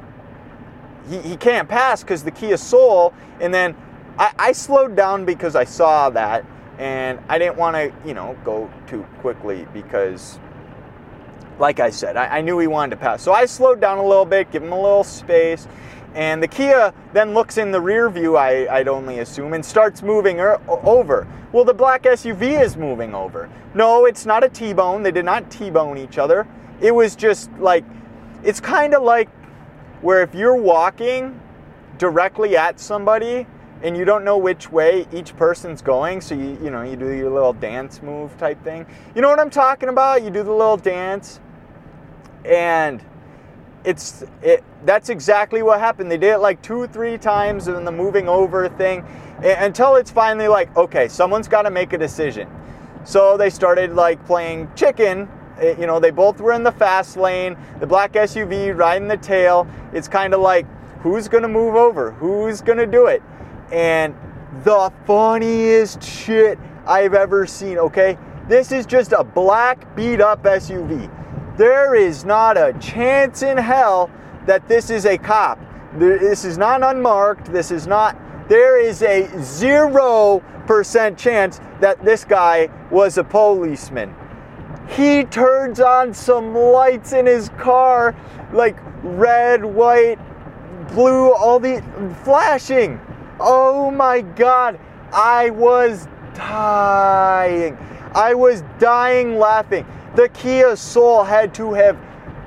he, 1.09 1.19
he 1.19 1.37
can't 1.37 1.69
pass 1.69 2.03
because 2.03 2.25
the 2.25 2.31
Kia 2.31 2.57
Soul, 2.57 3.15
and 3.41 3.53
then 3.53 3.77
I, 4.19 4.33
I 4.39 4.53
slowed 4.53 4.97
down 4.97 5.25
because 5.25 5.55
I 5.55 5.65
saw 5.65 6.11
that, 6.11 6.45
and 6.79 7.21
I 7.29 7.39
didn't 7.39 7.57
want 7.57 7.77
to, 7.77 7.93
you 8.07 8.15
know, 8.15 8.37
go 8.45 8.71
too 8.87 9.03
quickly 9.21 9.67
because, 9.73 10.39
like 11.59 11.81
I 11.81 11.91
said, 11.91 12.17
I, 12.17 12.39
I 12.39 12.41
knew 12.41 12.59
he 12.59 12.67
wanted 12.67 12.97
to 12.97 13.01
pass. 13.01 13.23
So 13.23 13.33
I 13.33 13.47
slowed 13.47 13.81
down 13.81 13.99
a 13.99 14.07
little 14.07 14.25
bit, 14.25 14.51
give 14.51 14.63
him 14.63 14.73
a 14.73 14.81
little 14.81 15.05
space, 15.05 15.69
and 16.15 16.43
the 16.43 16.49
Kia 16.49 16.93
then 17.13 17.35
looks 17.35 17.59
in 17.59 17.71
the 17.71 17.81
rear 17.81 18.09
view, 18.11 18.37
I, 18.37 18.79
would 18.79 18.89
only 18.89 19.21
assume, 19.21 19.53
and 19.53 19.65
starts 19.65 20.03
moving 20.03 20.41
er, 20.41 20.61
over. 20.69 21.27
Well, 21.53 21.65
the 21.65 21.75
black 21.75 22.03
SUV 22.03 22.61
is 22.61 22.77
moving 22.77 23.15
over. 23.15 23.51
No, 23.75 24.05
it's 24.05 24.27
not 24.27 24.45
a 24.45 24.49
T 24.49 24.73
bone. 24.73 25.03
They 25.03 25.11
did 25.11 25.25
not 25.25 25.51
T 25.51 25.71
bone 25.71 25.99
each 25.99 26.19
other. 26.19 26.47
It 26.81 26.95
was 26.95 27.17
just 27.17 27.51
like, 27.59 27.85
it's 28.43 28.61
kind 28.61 28.95
of 28.95 29.03
like 29.03 29.29
where 30.01 30.23
if 30.23 30.35
you're 30.35 30.57
walking 30.57 31.41
directly 31.99 32.57
at 32.57 32.79
somebody 32.79 33.47
and 33.83 33.97
you 33.97 34.05
don't 34.05 34.25
know 34.25 34.37
which 34.37 34.71
way 34.73 35.07
each 35.13 35.37
person's 35.37 35.83
going, 35.83 36.21
so 36.21 36.35
you, 36.35 36.59
you 36.63 36.71
know, 36.71 36.83
you 36.83 36.97
do 36.97 37.11
your 37.11 37.31
little 37.31 37.53
dance 37.53 38.03
move 38.03 38.37
type 38.39 38.63
thing. 38.65 38.87
You 39.15 39.23
know 39.23 39.29
what 39.29 39.39
I'm 39.39 39.51
talking 39.51 39.89
about? 39.89 40.23
You 40.23 40.31
do 40.31 40.43
the 40.43 40.53
little 40.53 40.77
dance 40.77 41.41
and 42.45 43.03
it's 43.85 44.25
it 44.43 44.65
that's 44.85 45.09
exactly 45.09 45.63
what 45.63 45.81
happened. 45.81 46.11
They 46.11 46.19
did 46.19 46.35
it 46.35 46.39
like 46.39 46.63
two, 46.63 46.87
three 46.89 47.19
times 47.19 47.69
in 47.69 47.85
the 47.85 47.93
moving 47.93 48.29
over 48.29 48.69
thing 48.69 49.05
until 49.43 49.97
it's 49.97 50.11
finally 50.11 50.49
like, 50.49 50.75
okay, 50.77 51.09
someone's 51.09 51.49
got 51.49 51.63
to 51.63 51.71
make 51.71 51.93
a 51.93 51.99
decision. 51.99 52.49
So 53.05 53.37
they 53.37 53.51
started 53.51 53.95
like 53.95 54.25
playing 54.27 54.71
chicken. 54.75 55.29
Eh, 55.61 55.75
you 55.79 55.87
know, 55.87 55.99
they 56.01 56.11
both 56.11 56.41
were 56.41 56.53
in 56.53 56.63
the 56.63 56.73
fast 56.73 57.17
lane, 57.17 57.57
the 57.81 57.87
black 57.87 58.13
SUV 58.13 58.77
riding 58.77 59.09
the 59.09 59.17
tail. 59.17 59.67
It's 59.93 60.09
kind 60.09 60.35
of 60.35 60.41
like, 60.41 60.67
who's 61.01 61.29
going 61.29 61.43
to 61.43 61.49
move 61.49 61.75
over? 61.75 62.13
Who's 62.13 62.61
going 62.61 62.79
to 62.79 62.87
do 62.87 63.07
it? 63.07 63.23
And 63.73 64.15
the 64.65 64.93
funniest 65.07 66.03
shit 66.03 66.59
I've 66.87 67.15
ever 67.15 67.47
seen, 67.47 67.79
okay? 67.79 68.19
This 68.49 68.73
is 68.73 68.87
just 68.87 69.13
a 69.13 69.23
black 69.23 69.95
beat 69.95 70.21
up 70.21 70.43
SUV. 70.43 71.11
There 71.59 71.97
is 71.97 72.25
not 72.25 72.57
a 72.57 72.73
chance 72.79 73.43
in 73.43 73.57
hell 73.57 74.11
that 74.47 74.69
this 74.69 74.91
is 74.91 75.05
a 75.07 75.19
cop. 75.19 75.59
This 75.95 76.45
is 76.45 76.57
not 76.57 76.85
unmarked. 76.85 77.47
This 77.53 77.73
is 77.73 77.89
not, 77.89 78.17
there 78.49 78.81
is 78.81 79.03
a 79.03 79.25
0% 79.25 81.17
chance 81.17 81.61
that 81.81 82.05
this 82.05 82.25
guy 82.25 82.69
was 82.93 83.19
a 83.19 83.25
policeman. 83.25 84.15
He 84.91 85.25
turns 85.25 85.81
on 85.81 86.15
some 86.15 86.55
lights 86.55 87.13
in 87.13 87.27
his 87.27 87.49
car, 87.59 88.15
like 88.53 88.77
red, 89.03 89.65
white, 89.65 90.21
blue, 90.95 91.33
all 91.33 91.59
the 91.59 91.83
flashing. 92.23 93.01
Oh 93.41 93.91
my 93.91 94.21
God. 94.21 94.79
I 95.13 95.51
was 95.51 96.07
dying. 96.37 97.77
I 98.15 98.35
was 98.35 98.63
dying 98.79 99.41
laughing 99.41 99.85
the 100.15 100.29
Kia 100.31 100.77
Soul 100.77 101.25
had 101.25 101.55
to 101.55 101.73
have 101.75 101.97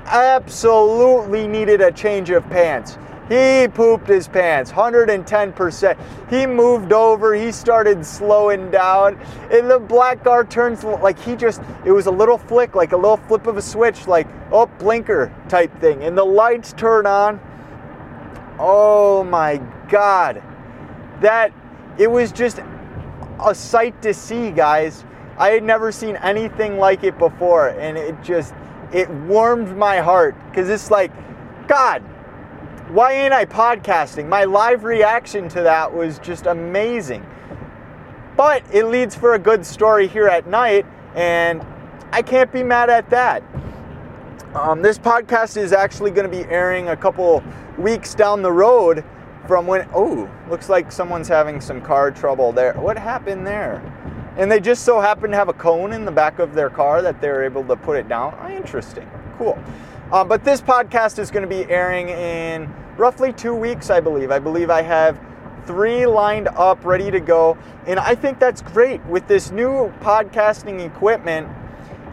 absolutely 0.06 1.46
needed 1.46 1.80
a 1.80 1.92
change 1.92 2.30
of 2.30 2.48
pants. 2.50 2.98
He 3.28 3.68
pooped 3.68 4.08
his 4.08 4.28
pants 4.28 4.72
110%. 4.72 5.96
He 6.28 6.44
moved 6.46 6.92
over, 6.92 7.34
he 7.34 7.52
started 7.52 8.04
slowing 8.04 8.70
down, 8.70 9.18
and 9.50 9.70
the 9.70 9.78
black 9.78 10.24
car 10.24 10.44
turns 10.44 10.84
like 10.84 11.18
he 11.18 11.36
just, 11.36 11.62
it 11.86 11.92
was 11.92 12.06
a 12.06 12.10
little 12.10 12.36
flick, 12.36 12.74
like 12.74 12.92
a 12.92 12.96
little 12.96 13.16
flip 13.16 13.46
of 13.46 13.56
a 13.56 13.62
switch, 13.62 14.06
like, 14.06 14.26
oh, 14.50 14.66
blinker 14.66 15.32
type 15.48 15.74
thing. 15.80 16.02
And 16.02 16.18
the 16.18 16.24
lights 16.24 16.72
turn 16.74 17.06
on. 17.06 17.40
Oh 18.58 19.24
my 19.24 19.58
God. 19.88 20.42
that 21.22 21.52
it 21.98 22.10
was 22.10 22.32
just 22.32 22.60
a 23.44 23.54
sight 23.54 24.00
to 24.02 24.12
see, 24.12 24.50
guys. 24.50 25.04
I 25.38 25.50
had 25.50 25.62
never 25.62 25.92
seen 25.92 26.16
anything 26.16 26.78
like 26.78 27.04
it 27.04 27.18
before, 27.18 27.68
and 27.68 27.96
it 27.96 28.20
just 28.22 28.54
it 28.92 29.08
warmed 29.10 29.76
my 29.76 29.98
heart 29.98 30.36
because 30.48 30.68
it's 30.68 30.90
like, 30.90 31.10
God, 31.66 32.02
why 32.90 33.12
ain't 33.12 33.32
I 33.32 33.46
podcasting? 33.46 34.28
My 34.28 34.44
live 34.44 34.84
reaction 34.84 35.48
to 35.50 35.62
that 35.62 35.94
was 35.94 36.18
just 36.18 36.46
amazing. 36.46 37.26
But 38.36 38.62
it 38.72 38.86
leads 38.86 39.14
for 39.14 39.34
a 39.34 39.38
good 39.38 39.64
story 39.64 40.06
here 40.06 40.28
at 40.28 40.46
night, 40.46 40.84
and 41.14 41.64
I 42.12 42.22
can't 42.22 42.52
be 42.52 42.62
mad 42.62 42.90
at 42.90 43.08
that. 43.10 43.42
Um, 44.54 44.82
this 44.82 44.98
podcast 44.98 45.56
is 45.56 45.72
actually 45.72 46.10
going 46.10 46.30
to 46.30 46.36
be 46.36 46.44
airing 46.50 46.88
a 46.88 46.96
couple 46.96 47.42
weeks 47.78 48.14
down 48.14 48.42
the 48.42 48.52
road 48.52 49.02
from 49.48 49.66
when. 49.66 49.88
Oh, 49.94 50.30
looks 50.50 50.68
like 50.68 50.92
someone's 50.92 51.28
having 51.28 51.60
some 51.60 51.80
car 51.80 52.10
trouble 52.10 52.52
there. 52.52 52.74
What 52.74 52.98
happened 52.98 53.46
there? 53.46 53.82
And 54.36 54.50
they 54.50 54.60
just 54.60 54.84
so 54.84 55.00
happen 55.00 55.30
to 55.30 55.36
have 55.36 55.48
a 55.48 55.52
cone 55.52 55.92
in 55.92 56.04
the 56.04 56.12
back 56.12 56.38
of 56.38 56.54
their 56.54 56.70
car 56.70 57.02
that 57.02 57.20
they're 57.20 57.44
able 57.44 57.64
to 57.64 57.76
put 57.76 57.96
it 57.96 58.08
down. 58.08 58.36
Oh, 58.40 58.48
interesting. 58.48 59.08
Cool. 59.36 59.58
Uh, 60.10 60.24
but 60.24 60.44
this 60.44 60.60
podcast 60.60 61.18
is 61.18 61.30
going 61.30 61.42
to 61.42 61.48
be 61.48 61.70
airing 61.70 62.08
in 62.08 62.72
roughly 62.96 63.32
two 63.32 63.54
weeks, 63.54 63.90
I 63.90 64.00
believe. 64.00 64.30
I 64.30 64.38
believe 64.38 64.70
I 64.70 64.82
have 64.82 65.20
three 65.66 66.06
lined 66.06 66.48
up, 66.48 66.84
ready 66.84 67.10
to 67.10 67.20
go. 67.20 67.58
And 67.86 67.98
I 67.98 68.14
think 68.14 68.38
that's 68.38 68.62
great. 68.62 69.04
With 69.06 69.26
this 69.28 69.50
new 69.50 69.92
podcasting 70.00 70.84
equipment, 70.84 71.48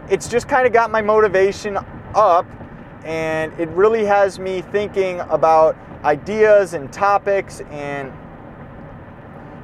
it's 0.10 0.28
just 0.28 0.48
kind 0.48 0.66
of 0.68 0.74
got 0.74 0.92
my 0.92 1.02
motivation 1.02 1.78
up 2.16 2.46
and 3.04 3.58
it 3.60 3.70
really 3.70 4.06
has 4.06 4.40
me 4.40 4.62
thinking 4.62 5.20
about 5.22 5.78
ideas 6.04 6.74
and 6.74 6.92
topics 6.92 7.62
and 7.72 8.12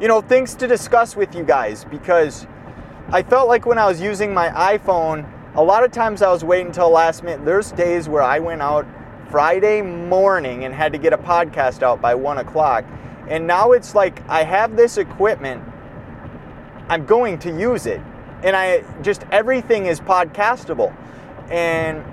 you 0.02 0.08
know 0.08 0.22
things 0.22 0.56
to 0.56 0.68
discuss 0.68 1.16
with 1.16 1.36
you 1.36 1.44
guys 1.44 1.86
because 1.86 2.48
I 3.10 3.24
felt 3.24 3.48
like 3.48 3.66
when 3.66 3.78
I 3.78 3.86
was 3.86 4.02
using 4.02 4.34
my 4.34 4.50
iPhone 4.50 5.32
a 5.56 5.64
lot 5.64 5.86
of 5.86 5.92
times 5.92 6.22
I 6.22 6.30
was 6.32 6.44
waiting 6.44 6.68
until 6.68 6.90
last 6.90 7.24
minute. 7.24 7.46
There's 7.46 7.72
days 7.72 8.10
where 8.10 8.22
I 8.22 8.40
went 8.40 8.62
out 8.62 8.86
Friday 9.32 9.82
morning 9.82 10.66
and 10.66 10.74
had 10.74 10.92
to 10.92 10.98
get 10.98 11.14
a 11.14 11.18
podcast 11.18 11.82
out 11.82 12.02
by 12.02 12.14
one 12.14 12.40
o'clock. 12.40 12.84
And 13.30 13.48
now 13.48 13.72
it's 13.72 13.96
like 13.96 14.28
I 14.30 14.44
have 14.44 14.75
this 14.75 14.98
equipment 14.98 15.64
I'm 16.90 17.06
going 17.06 17.40
to 17.40 17.58
use 17.58 17.86
it. 17.86 18.02
And 18.44 18.56
I 18.56 18.84
just 19.02 19.24
everything 19.32 19.86
is 19.86 20.00
podcastable. 20.02 20.96
And 21.50 22.04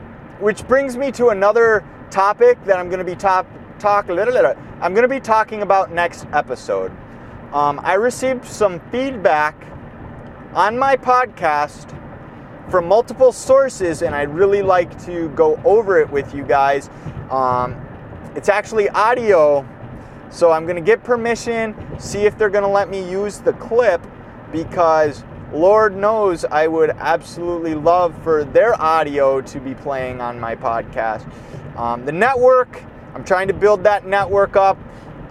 which 0.41 0.67
brings 0.69 0.97
me 0.97 1.11
to 1.13 1.29
another 1.29 1.85
topic 2.11 2.65
that 2.65 2.79
I'm 2.79 2.89
going 2.89 2.99
to 3.01 3.05
be 3.05 3.17
top, 3.17 3.47
talk 3.79 4.09
a 4.09 4.15
little, 4.15 4.35
little, 4.35 4.55
I'm 4.81 4.95
going 4.95 5.03
to 5.03 5.09
be 5.09 5.21
talking 5.21 5.63
about 5.63 5.93
next 5.93 6.27
episode. 6.33 6.93
Um, 7.53 7.81
I 7.83 7.95
received 7.95 8.47
some 8.47 8.81
feedback 8.91 9.55
on 10.55 10.79
my 10.79 10.97
podcast 10.97 11.91
from 12.71 12.89
multiple 12.89 13.31
sources, 13.31 14.01
and 14.01 14.15
I'd 14.15 14.35
really 14.35 14.63
like 14.63 15.03
to 15.05 15.29
go 15.31 15.61
over 15.65 16.01
it 16.01 16.11
with 16.11 16.35
you 16.35 16.45
guys. 16.45 16.89
Um, 17.31 17.77
it's 18.35 18.49
actually 18.49 18.89
audio, 18.89 19.69
so 20.31 20.51
I'm 20.51 20.65
going 20.65 20.77
to 20.77 20.83
get 20.83 21.05
permission, 21.05 21.75
see 21.99 22.21
if 22.21 22.39
they're 22.39 22.49
going 22.49 22.65
to 22.65 22.71
let 22.71 22.89
me 22.89 23.07
use 23.11 23.39
the 23.39 23.53
clip 23.55 24.01
because 24.51 25.23
Lord 25.53 25.95
knows 25.95 26.47
I 26.47 26.67
would 26.67 26.91
absolutely 26.91 27.75
love 27.75 28.15
for 28.23 28.45
their 28.45 28.81
audio 28.81 29.43
to 29.43 29.61
be 29.61 29.75
playing 29.75 30.23
on 30.23 30.41
my 30.41 30.57
podcast. 30.57 31.31
Um, 31.77 32.07
the 32.07 32.13
network, 32.13 32.83
I'm 33.15 33.25
trying 33.25 33.49
to 33.49 33.55
build 33.55 33.85
that 33.85 34.07
network 34.07 34.57
up. 34.57 34.79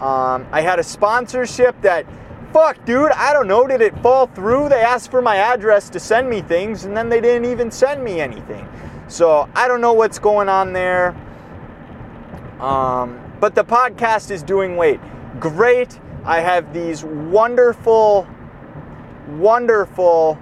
Um, 0.01 0.47
I 0.51 0.61
had 0.61 0.79
a 0.79 0.83
sponsorship 0.83 1.79
that, 1.81 2.05
fuck, 2.51 2.83
dude, 2.85 3.11
I 3.11 3.33
don't 3.33 3.47
know, 3.47 3.67
did 3.67 3.81
it 3.81 3.97
fall 3.99 4.27
through? 4.27 4.69
They 4.69 4.81
asked 4.81 5.11
for 5.11 5.21
my 5.21 5.37
address 5.37 5.89
to 5.91 5.99
send 5.99 6.29
me 6.29 6.41
things, 6.41 6.85
and 6.85 6.97
then 6.97 7.07
they 7.07 7.21
didn't 7.21 7.49
even 7.49 7.69
send 7.71 8.03
me 8.03 8.19
anything. 8.19 8.67
So 9.07 9.47
I 9.55 9.67
don't 9.67 9.81
know 9.81 9.93
what's 9.93 10.19
going 10.19 10.49
on 10.49 10.73
there. 10.73 11.15
Um, 12.59 13.19
but 13.39 13.55
the 13.55 13.63
podcast 13.63 14.31
is 14.31 14.43
doing 14.43 14.75
wait 14.75 14.99
great. 15.39 15.99
I 16.23 16.39
have 16.39 16.73
these 16.73 17.03
wonderful 17.03 18.27
wonderful 19.27 20.37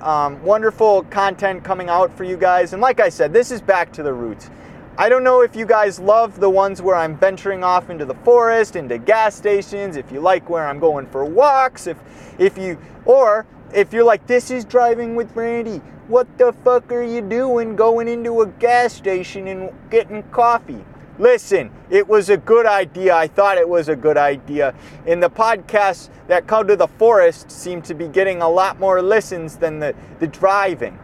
um, 0.00 0.42
wonderful 0.42 1.04
content 1.04 1.62
coming 1.62 1.88
out 1.88 2.16
for 2.16 2.24
you 2.24 2.36
guys. 2.36 2.72
And 2.72 2.82
like 2.82 3.00
I 3.00 3.08
said, 3.08 3.32
this 3.32 3.50
is 3.50 3.60
back 3.60 3.92
to 3.92 4.02
the 4.02 4.12
roots. 4.12 4.50
I 4.98 5.08
don't 5.08 5.24
know 5.24 5.40
if 5.40 5.56
you 5.56 5.66
guys 5.66 5.98
love 5.98 6.40
the 6.40 6.50
ones 6.50 6.82
where 6.82 6.96
I'm 6.96 7.16
venturing 7.16 7.64
off 7.64 7.90
into 7.90 8.04
the 8.04 8.14
forest, 8.16 8.76
into 8.76 8.98
gas 8.98 9.34
stations, 9.34 9.96
if 9.96 10.10
you 10.12 10.20
like 10.20 10.50
where 10.50 10.66
I'm 10.66 10.78
going 10.78 11.06
for 11.06 11.24
walks, 11.24 11.86
if 11.86 11.96
if 12.38 12.58
you 12.58 12.78
or 13.04 13.46
if 13.72 13.92
you're 13.92 14.04
like 14.04 14.26
this 14.26 14.50
is 14.50 14.64
driving 14.64 15.14
with 15.14 15.34
Randy, 15.34 15.78
what 16.08 16.26
the 16.38 16.52
fuck 16.64 16.90
are 16.92 17.02
you 17.02 17.22
doing 17.22 17.76
going 17.76 18.08
into 18.08 18.42
a 18.42 18.46
gas 18.46 18.92
station 18.92 19.46
and 19.46 19.70
getting 19.90 20.22
coffee? 20.24 20.84
Listen, 21.18 21.70
it 21.90 22.08
was 22.08 22.30
a 22.30 22.36
good 22.36 22.66
idea. 22.66 23.14
I 23.14 23.28
thought 23.28 23.58
it 23.58 23.68
was 23.68 23.88
a 23.88 23.96
good 23.96 24.16
idea. 24.16 24.74
And 25.06 25.22
the 25.22 25.30
podcasts 25.30 26.08
that 26.28 26.46
come 26.46 26.66
to 26.66 26.76
the 26.76 26.88
forest 26.88 27.50
seem 27.50 27.82
to 27.82 27.94
be 27.94 28.08
getting 28.08 28.42
a 28.42 28.48
lot 28.48 28.80
more 28.80 29.02
listens 29.02 29.56
than 29.56 29.78
the, 29.78 29.94
the 30.18 30.26
driving. 30.26 30.98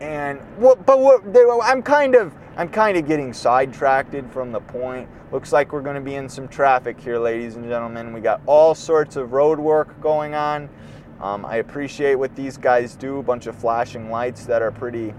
And 0.00 0.40
but 0.58 0.98
I'm 1.62 1.82
kind 1.82 2.14
of 2.14 2.34
I'm 2.56 2.68
kind 2.68 2.96
of 2.96 3.06
getting 3.06 3.32
sidetracked 3.32 4.14
from 4.32 4.52
the 4.52 4.60
point. 4.60 5.08
Looks 5.32 5.52
like 5.52 5.72
we're 5.72 5.82
going 5.82 5.94
to 5.94 6.00
be 6.00 6.16
in 6.16 6.28
some 6.28 6.48
traffic 6.48 7.00
here, 7.00 7.18
ladies 7.18 7.56
and 7.56 7.64
gentlemen. 7.64 8.12
We 8.12 8.20
got 8.20 8.40
all 8.46 8.74
sorts 8.74 9.16
of 9.16 9.32
road 9.32 9.58
work 9.58 10.00
going 10.00 10.34
on. 10.34 10.68
Um, 11.20 11.44
I 11.44 11.56
appreciate 11.56 12.16
what 12.16 12.34
these 12.34 12.56
guys 12.56 12.96
do. 12.96 13.18
A 13.18 13.22
bunch 13.22 13.46
of 13.46 13.54
flashing 13.54 14.10
lights 14.10 14.46
that 14.46 14.62
are 14.62 14.72
pretty, 14.72 15.14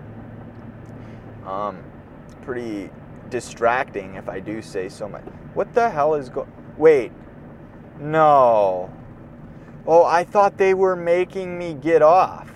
um, 1.46 1.82
pretty 2.41 2.89
distracting 3.30 4.15
if 4.15 4.28
I 4.28 4.39
do 4.39 4.62
say 4.62 4.89
so 4.89 5.08
much. 5.08 5.24
What 5.54 5.74
the 5.74 5.89
hell 5.89 6.15
is 6.15 6.30
going? 6.30 6.52
Wait, 6.78 7.12
no. 8.00 8.91
Oh, 9.88 10.04
I 10.04 10.24
thought 10.24 10.58
they 10.58 10.74
were 10.74 10.96
making 10.96 11.58
me 11.58 11.76
get 11.76 12.02
off. 12.02 12.52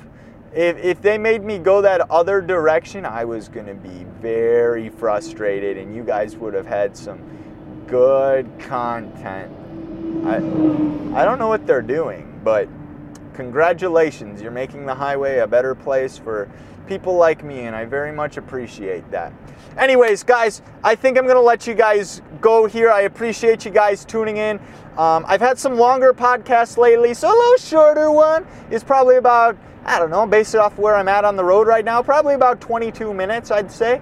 If, 0.53 0.77
if 0.77 1.01
they 1.01 1.17
made 1.17 1.43
me 1.43 1.59
go 1.59 1.81
that 1.81 2.09
other 2.09 2.41
direction, 2.41 3.05
I 3.05 3.25
was 3.25 3.49
going 3.49 3.65
to 3.65 3.73
be 3.73 4.05
very 4.25 4.89
frustrated, 4.89 5.77
and 5.77 5.95
you 5.95 6.03
guys 6.03 6.35
would 6.35 6.55
have 6.55 6.65
had 6.65 6.97
some 6.97 7.19
good 7.85 8.49
content. 8.57 9.51
I, 10.25 10.37
I 11.21 11.23
don't 11.23 11.37
know 11.37 11.47
what 11.47 11.67
they're 11.67 11.83
doing, 11.83 12.41
but 12.43 12.67
congratulations. 13.35 14.41
You're 14.41 14.49
making 14.49 14.87
the 14.87 14.95
highway 14.95 15.37
a 15.37 15.47
better 15.47 15.75
place 15.75 16.17
for 16.17 16.49
people 16.87 17.15
like 17.17 17.43
me, 17.43 17.67
and 17.67 17.75
I 17.75 17.85
very 17.85 18.11
much 18.11 18.37
appreciate 18.37 19.11
that. 19.11 19.31
Anyways, 19.77 20.23
guys, 20.23 20.63
I 20.83 20.95
think 20.95 21.19
I'm 21.19 21.27
to 21.27 21.39
let 21.39 21.67
you 21.67 21.75
guys 21.75 22.23
go 22.41 22.65
here. 22.65 22.89
I 22.89 23.01
appreciate 23.01 23.63
you 23.63 23.69
guys 23.69 24.03
tuning 24.03 24.37
in. 24.37 24.57
Um, 24.97 25.23
I've 25.27 25.41
had 25.41 25.59
some 25.59 25.75
longer 25.75 26.13
podcasts 26.13 26.77
lately, 26.77 27.13
so 27.13 27.27
a 27.27 27.29
little 27.29 27.57
shorter 27.57 28.09
one 28.09 28.47
is 28.71 28.83
probably 28.83 29.17
about, 29.17 29.55
I 29.85 29.99
don't 29.99 30.09
know, 30.09 30.25
based 30.25 30.55
off 30.55 30.79
where 30.79 30.95
I'm 30.95 31.09
at 31.09 31.25
on 31.25 31.35
the 31.35 31.45
road 31.45 31.67
right 31.67 31.85
now, 31.85 32.01
probably 32.01 32.33
about 32.33 32.59
22 32.59 33.13
minutes, 33.13 33.51
I'd 33.51 33.71
say. 33.71 34.01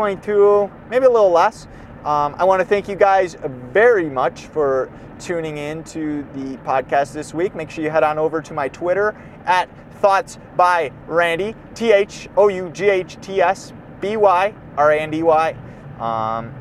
22, 0.00 0.70
maybe 0.88 1.04
a 1.04 1.10
little 1.10 1.30
less. 1.30 1.66
Um, 2.06 2.34
I 2.38 2.44
want 2.44 2.60
to 2.60 2.64
thank 2.64 2.88
you 2.88 2.96
guys 2.96 3.36
very 3.70 4.08
much 4.08 4.46
for 4.46 4.90
tuning 5.18 5.58
in 5.58 5.84
to 5.84 6.26
the 6.32 6.56
podcast 6.64 7.12
this 7.12 7.34
week. 7.34 7.54
Make 7.54 7.68
sure 7.68 7.84
you 7.84 7.90
head 7.90 8.02
on 8.02 8.18
over 8.18 8.40
to 8.40 8.54
my 8.54 8.68
Twitter 8.68 9.14
at 9.44 9.68
Thoughts 9.96 10.38
by 10.56 10.90
Randy, 11.06 11.54
T 11.74 11.92
H 11.92 12.30
O 12.38 12.48
U 12.48 12.70
G 12.70 12.88
H 12.88 13.18
T 13.20 13.42
S 13.42 13.74
B 14.00 14.16
Y 14.16 14.54
R 14.78 14.90
A 14.90 14.98
N 14.98 15.10
D 15.10 15.22
Y. 15.22 15.50
Um, 15.98 16.54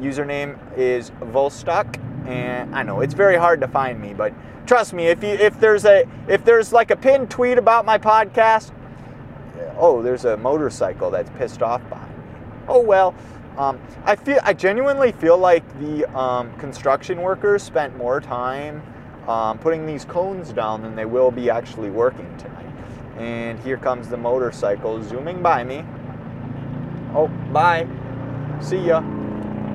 username 0.00 0.58
is 0.76 1.12
Volstock, 1.20 1.96
and 2.26 2.74
I 2.74 2.82
know 2.82 3.02
it's 3.02 3.14
very 3.14 3.36
hard 3.36 3.60
to 3.60 3.68
find 3.68 4.00
me, 4.00 4.14
but 4.14 4.34
trust 4.66 4.92
me, 4.94 5.06
if 5.06 5.22
you 5.22 5.28
if 5.28 5.60
there's 5.60 5.84
a 5.84 6.08
if 6.26 6.44
there's 6.44 6.72
like 6.72 6.90
a 6.90 6.96
pinned 6.96 7.30
tweet 7.30 7.56
about 7.56 7.84
my 7.84 7.98
podcast, 7.98 8.72
oh, 9.78 10.02
there's 10.02 10.24
a 10.24 10.36
motorcycle 10.36 11.08
that's 11.08 11.30
pissed 11.38 11.62
off 11.62 11.88
by. 11.88 12.11
Oh 12.68 12.80
well. 12.80 13.14
Um, 13.58 13.80
I 14.04 14.16
feel 14.16 14.40
I 14.42 14.54
genuinely 14.54 15.12
feel 15.12 15.36
like 15.36 15.62
the 15.78 16.10
um, 16.18 16.52
construction 16.58 17.20
workers 17.20 17.62
spent 17.62 17.96
more 17.96 18.20
time 18.20 18.82
um, 19.28 19.58
putting 19.58 19.86
these 19.86 20.04
cones 20.04 20.52
down 20.52 20.82
than 20.82 20.96
they 20.96 21.04
will 21.04 21.30
be 21.30 21.50
actually 21.50 21.90
working 21.90 22.34
tonight. 22.38 22.66
And 23.18 23.58
here 23.60 23.76
comes 23.76 24.08
the 24.08 24.16
motorcycle 24.16 25.02
zooming 25.02 25.42
by 25.42 25.64
me. 25.64 25.84
Oh, 27.14 27.28
bye. 27.52 27.86
See 28.60 28.78
ya. 28.78 29.02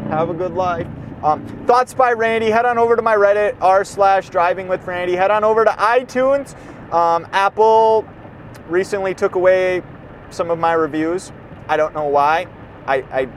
Have 0.10 0.30
a 0.30 0.34
good 0.34 0.54
life. 0.54 0.88
Um, 1.24 1.46
thoughts 1.66 1.94
by 1.94 2.14
Randy. 2.14 2.50
Head 2.50 2.66
on 2.66 2.78
over 2.78 2.96
to 2.96 3.02
my 3.02 3.16
Reddit 3.16 3.56
r 3.62 3.84
slash 3.86 4.30
driving 4.30 4.68
with 4.68 4.86
Randy. 4.86 5.16
Head 5.16 5.32
on 5.32 5.44
over 5.44 5.64
to 5.64 5.72
iTunes. 5.72 6.56
Um, 6.92 7.28
Apple 7.32 8.08
recently 8.68 9.14
took 9.14 9.36
away 9.36 9.84
some 10.30 10.50
of 10.50 10.58
my 10.58 10.74
reviews. 10.74 11.32
I 11.68 11.78
don't 11.78 11.94
know 11.94 12.08
why. 12.08 12.48
I, 12.88 13.04
I 13.12 13.28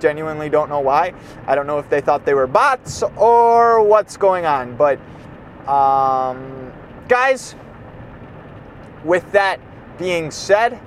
genuinely 0.00 0.48
don't 0.48 0.68
know 0.68 0.80
why. 0.80 1.14
I 1.46 1.54
don't 1.54 1.66
know 1.66 1.78
if 1.78 1.88
they 1.88 2.00
thought 2.00 2.24
they 2.24 2.34
were 2.34 2.46
bots 2.46 3.02
or 3.16 3.82
what's 3.82 4.16
going 4.16 4.44
on. 4.44 4.76
But, 4.76 4.98
um, 5.68 6.72
guys, 7.08 7.54
with 9.04 9.30
that 9.32 9.60
being 9.98 10.30
said, 10.30 10.80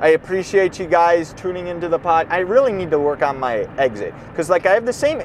I 0.00 0.08
appreciate 0.08 0.78
you 0.78 0.86
guys 0.86 1.32
tuning 1.34 1.68
into 1.68 1.88
the 1.88 1.98
pod. 1.98 2.26
I 2.30 2.38
really 2.38 2.72
need 2.72 2.90
to 2.90 2.98
work 2.98 3.22
on 3.22 3.38
my 3.38 3.60
exit 3.78 4.14
because, 4.30 4.50
like, 4.50 4.66
I 4.66 4.74
have 4.74 4.84
the 4.84 4.92
same, 4.92 5.22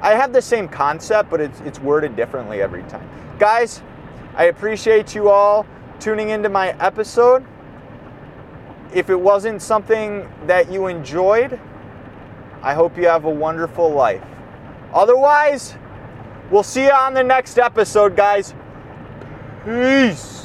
I 0.00 0.14
have 0.14 0.32
the 0.32 0.42
same 0.42 0.68
concept, 0.68 1.28
but 1.30 1.40
it's 1.40 1.60
it's 1.62 1.80
worded 1.80 2.14
differently 2.14 2.62
every 2.62 2.84
time. 2.84 3.08
Guys, 3.38 3.82
I 4.36 4.44
appreciate 4.44 5.14
you 5.14 5.28
all 5.28 5.66
tuning 5.98 6.30
into 6.30 6.48
my 6.48 6.70
episode. 6.80 7.44
If 8.94 9.10
it 9.10 9.20
wasn't 9.20 9.62
something 9.62 10.28
that 10.46 10.70
you 10.70 10.86
enjoyed, 10.86 11.58
I 12.62 12.74
hope 12.74 12.96
you 12.96 13.06
have 13.06 13.24
a 13.24 13.30
wonderful 13.30 13.90
life. 13.90 14.22
Otherwise, 14.94 15.74
we'll 16.50 16.62
see 16.62 16.84
you 16.84 16.92
on 16.92 17.14
the 17.14 17.24
next 17.24 17.58
episode, 17.58 18.16
guys. 18.16 18.54
Peace. 19.64 20.32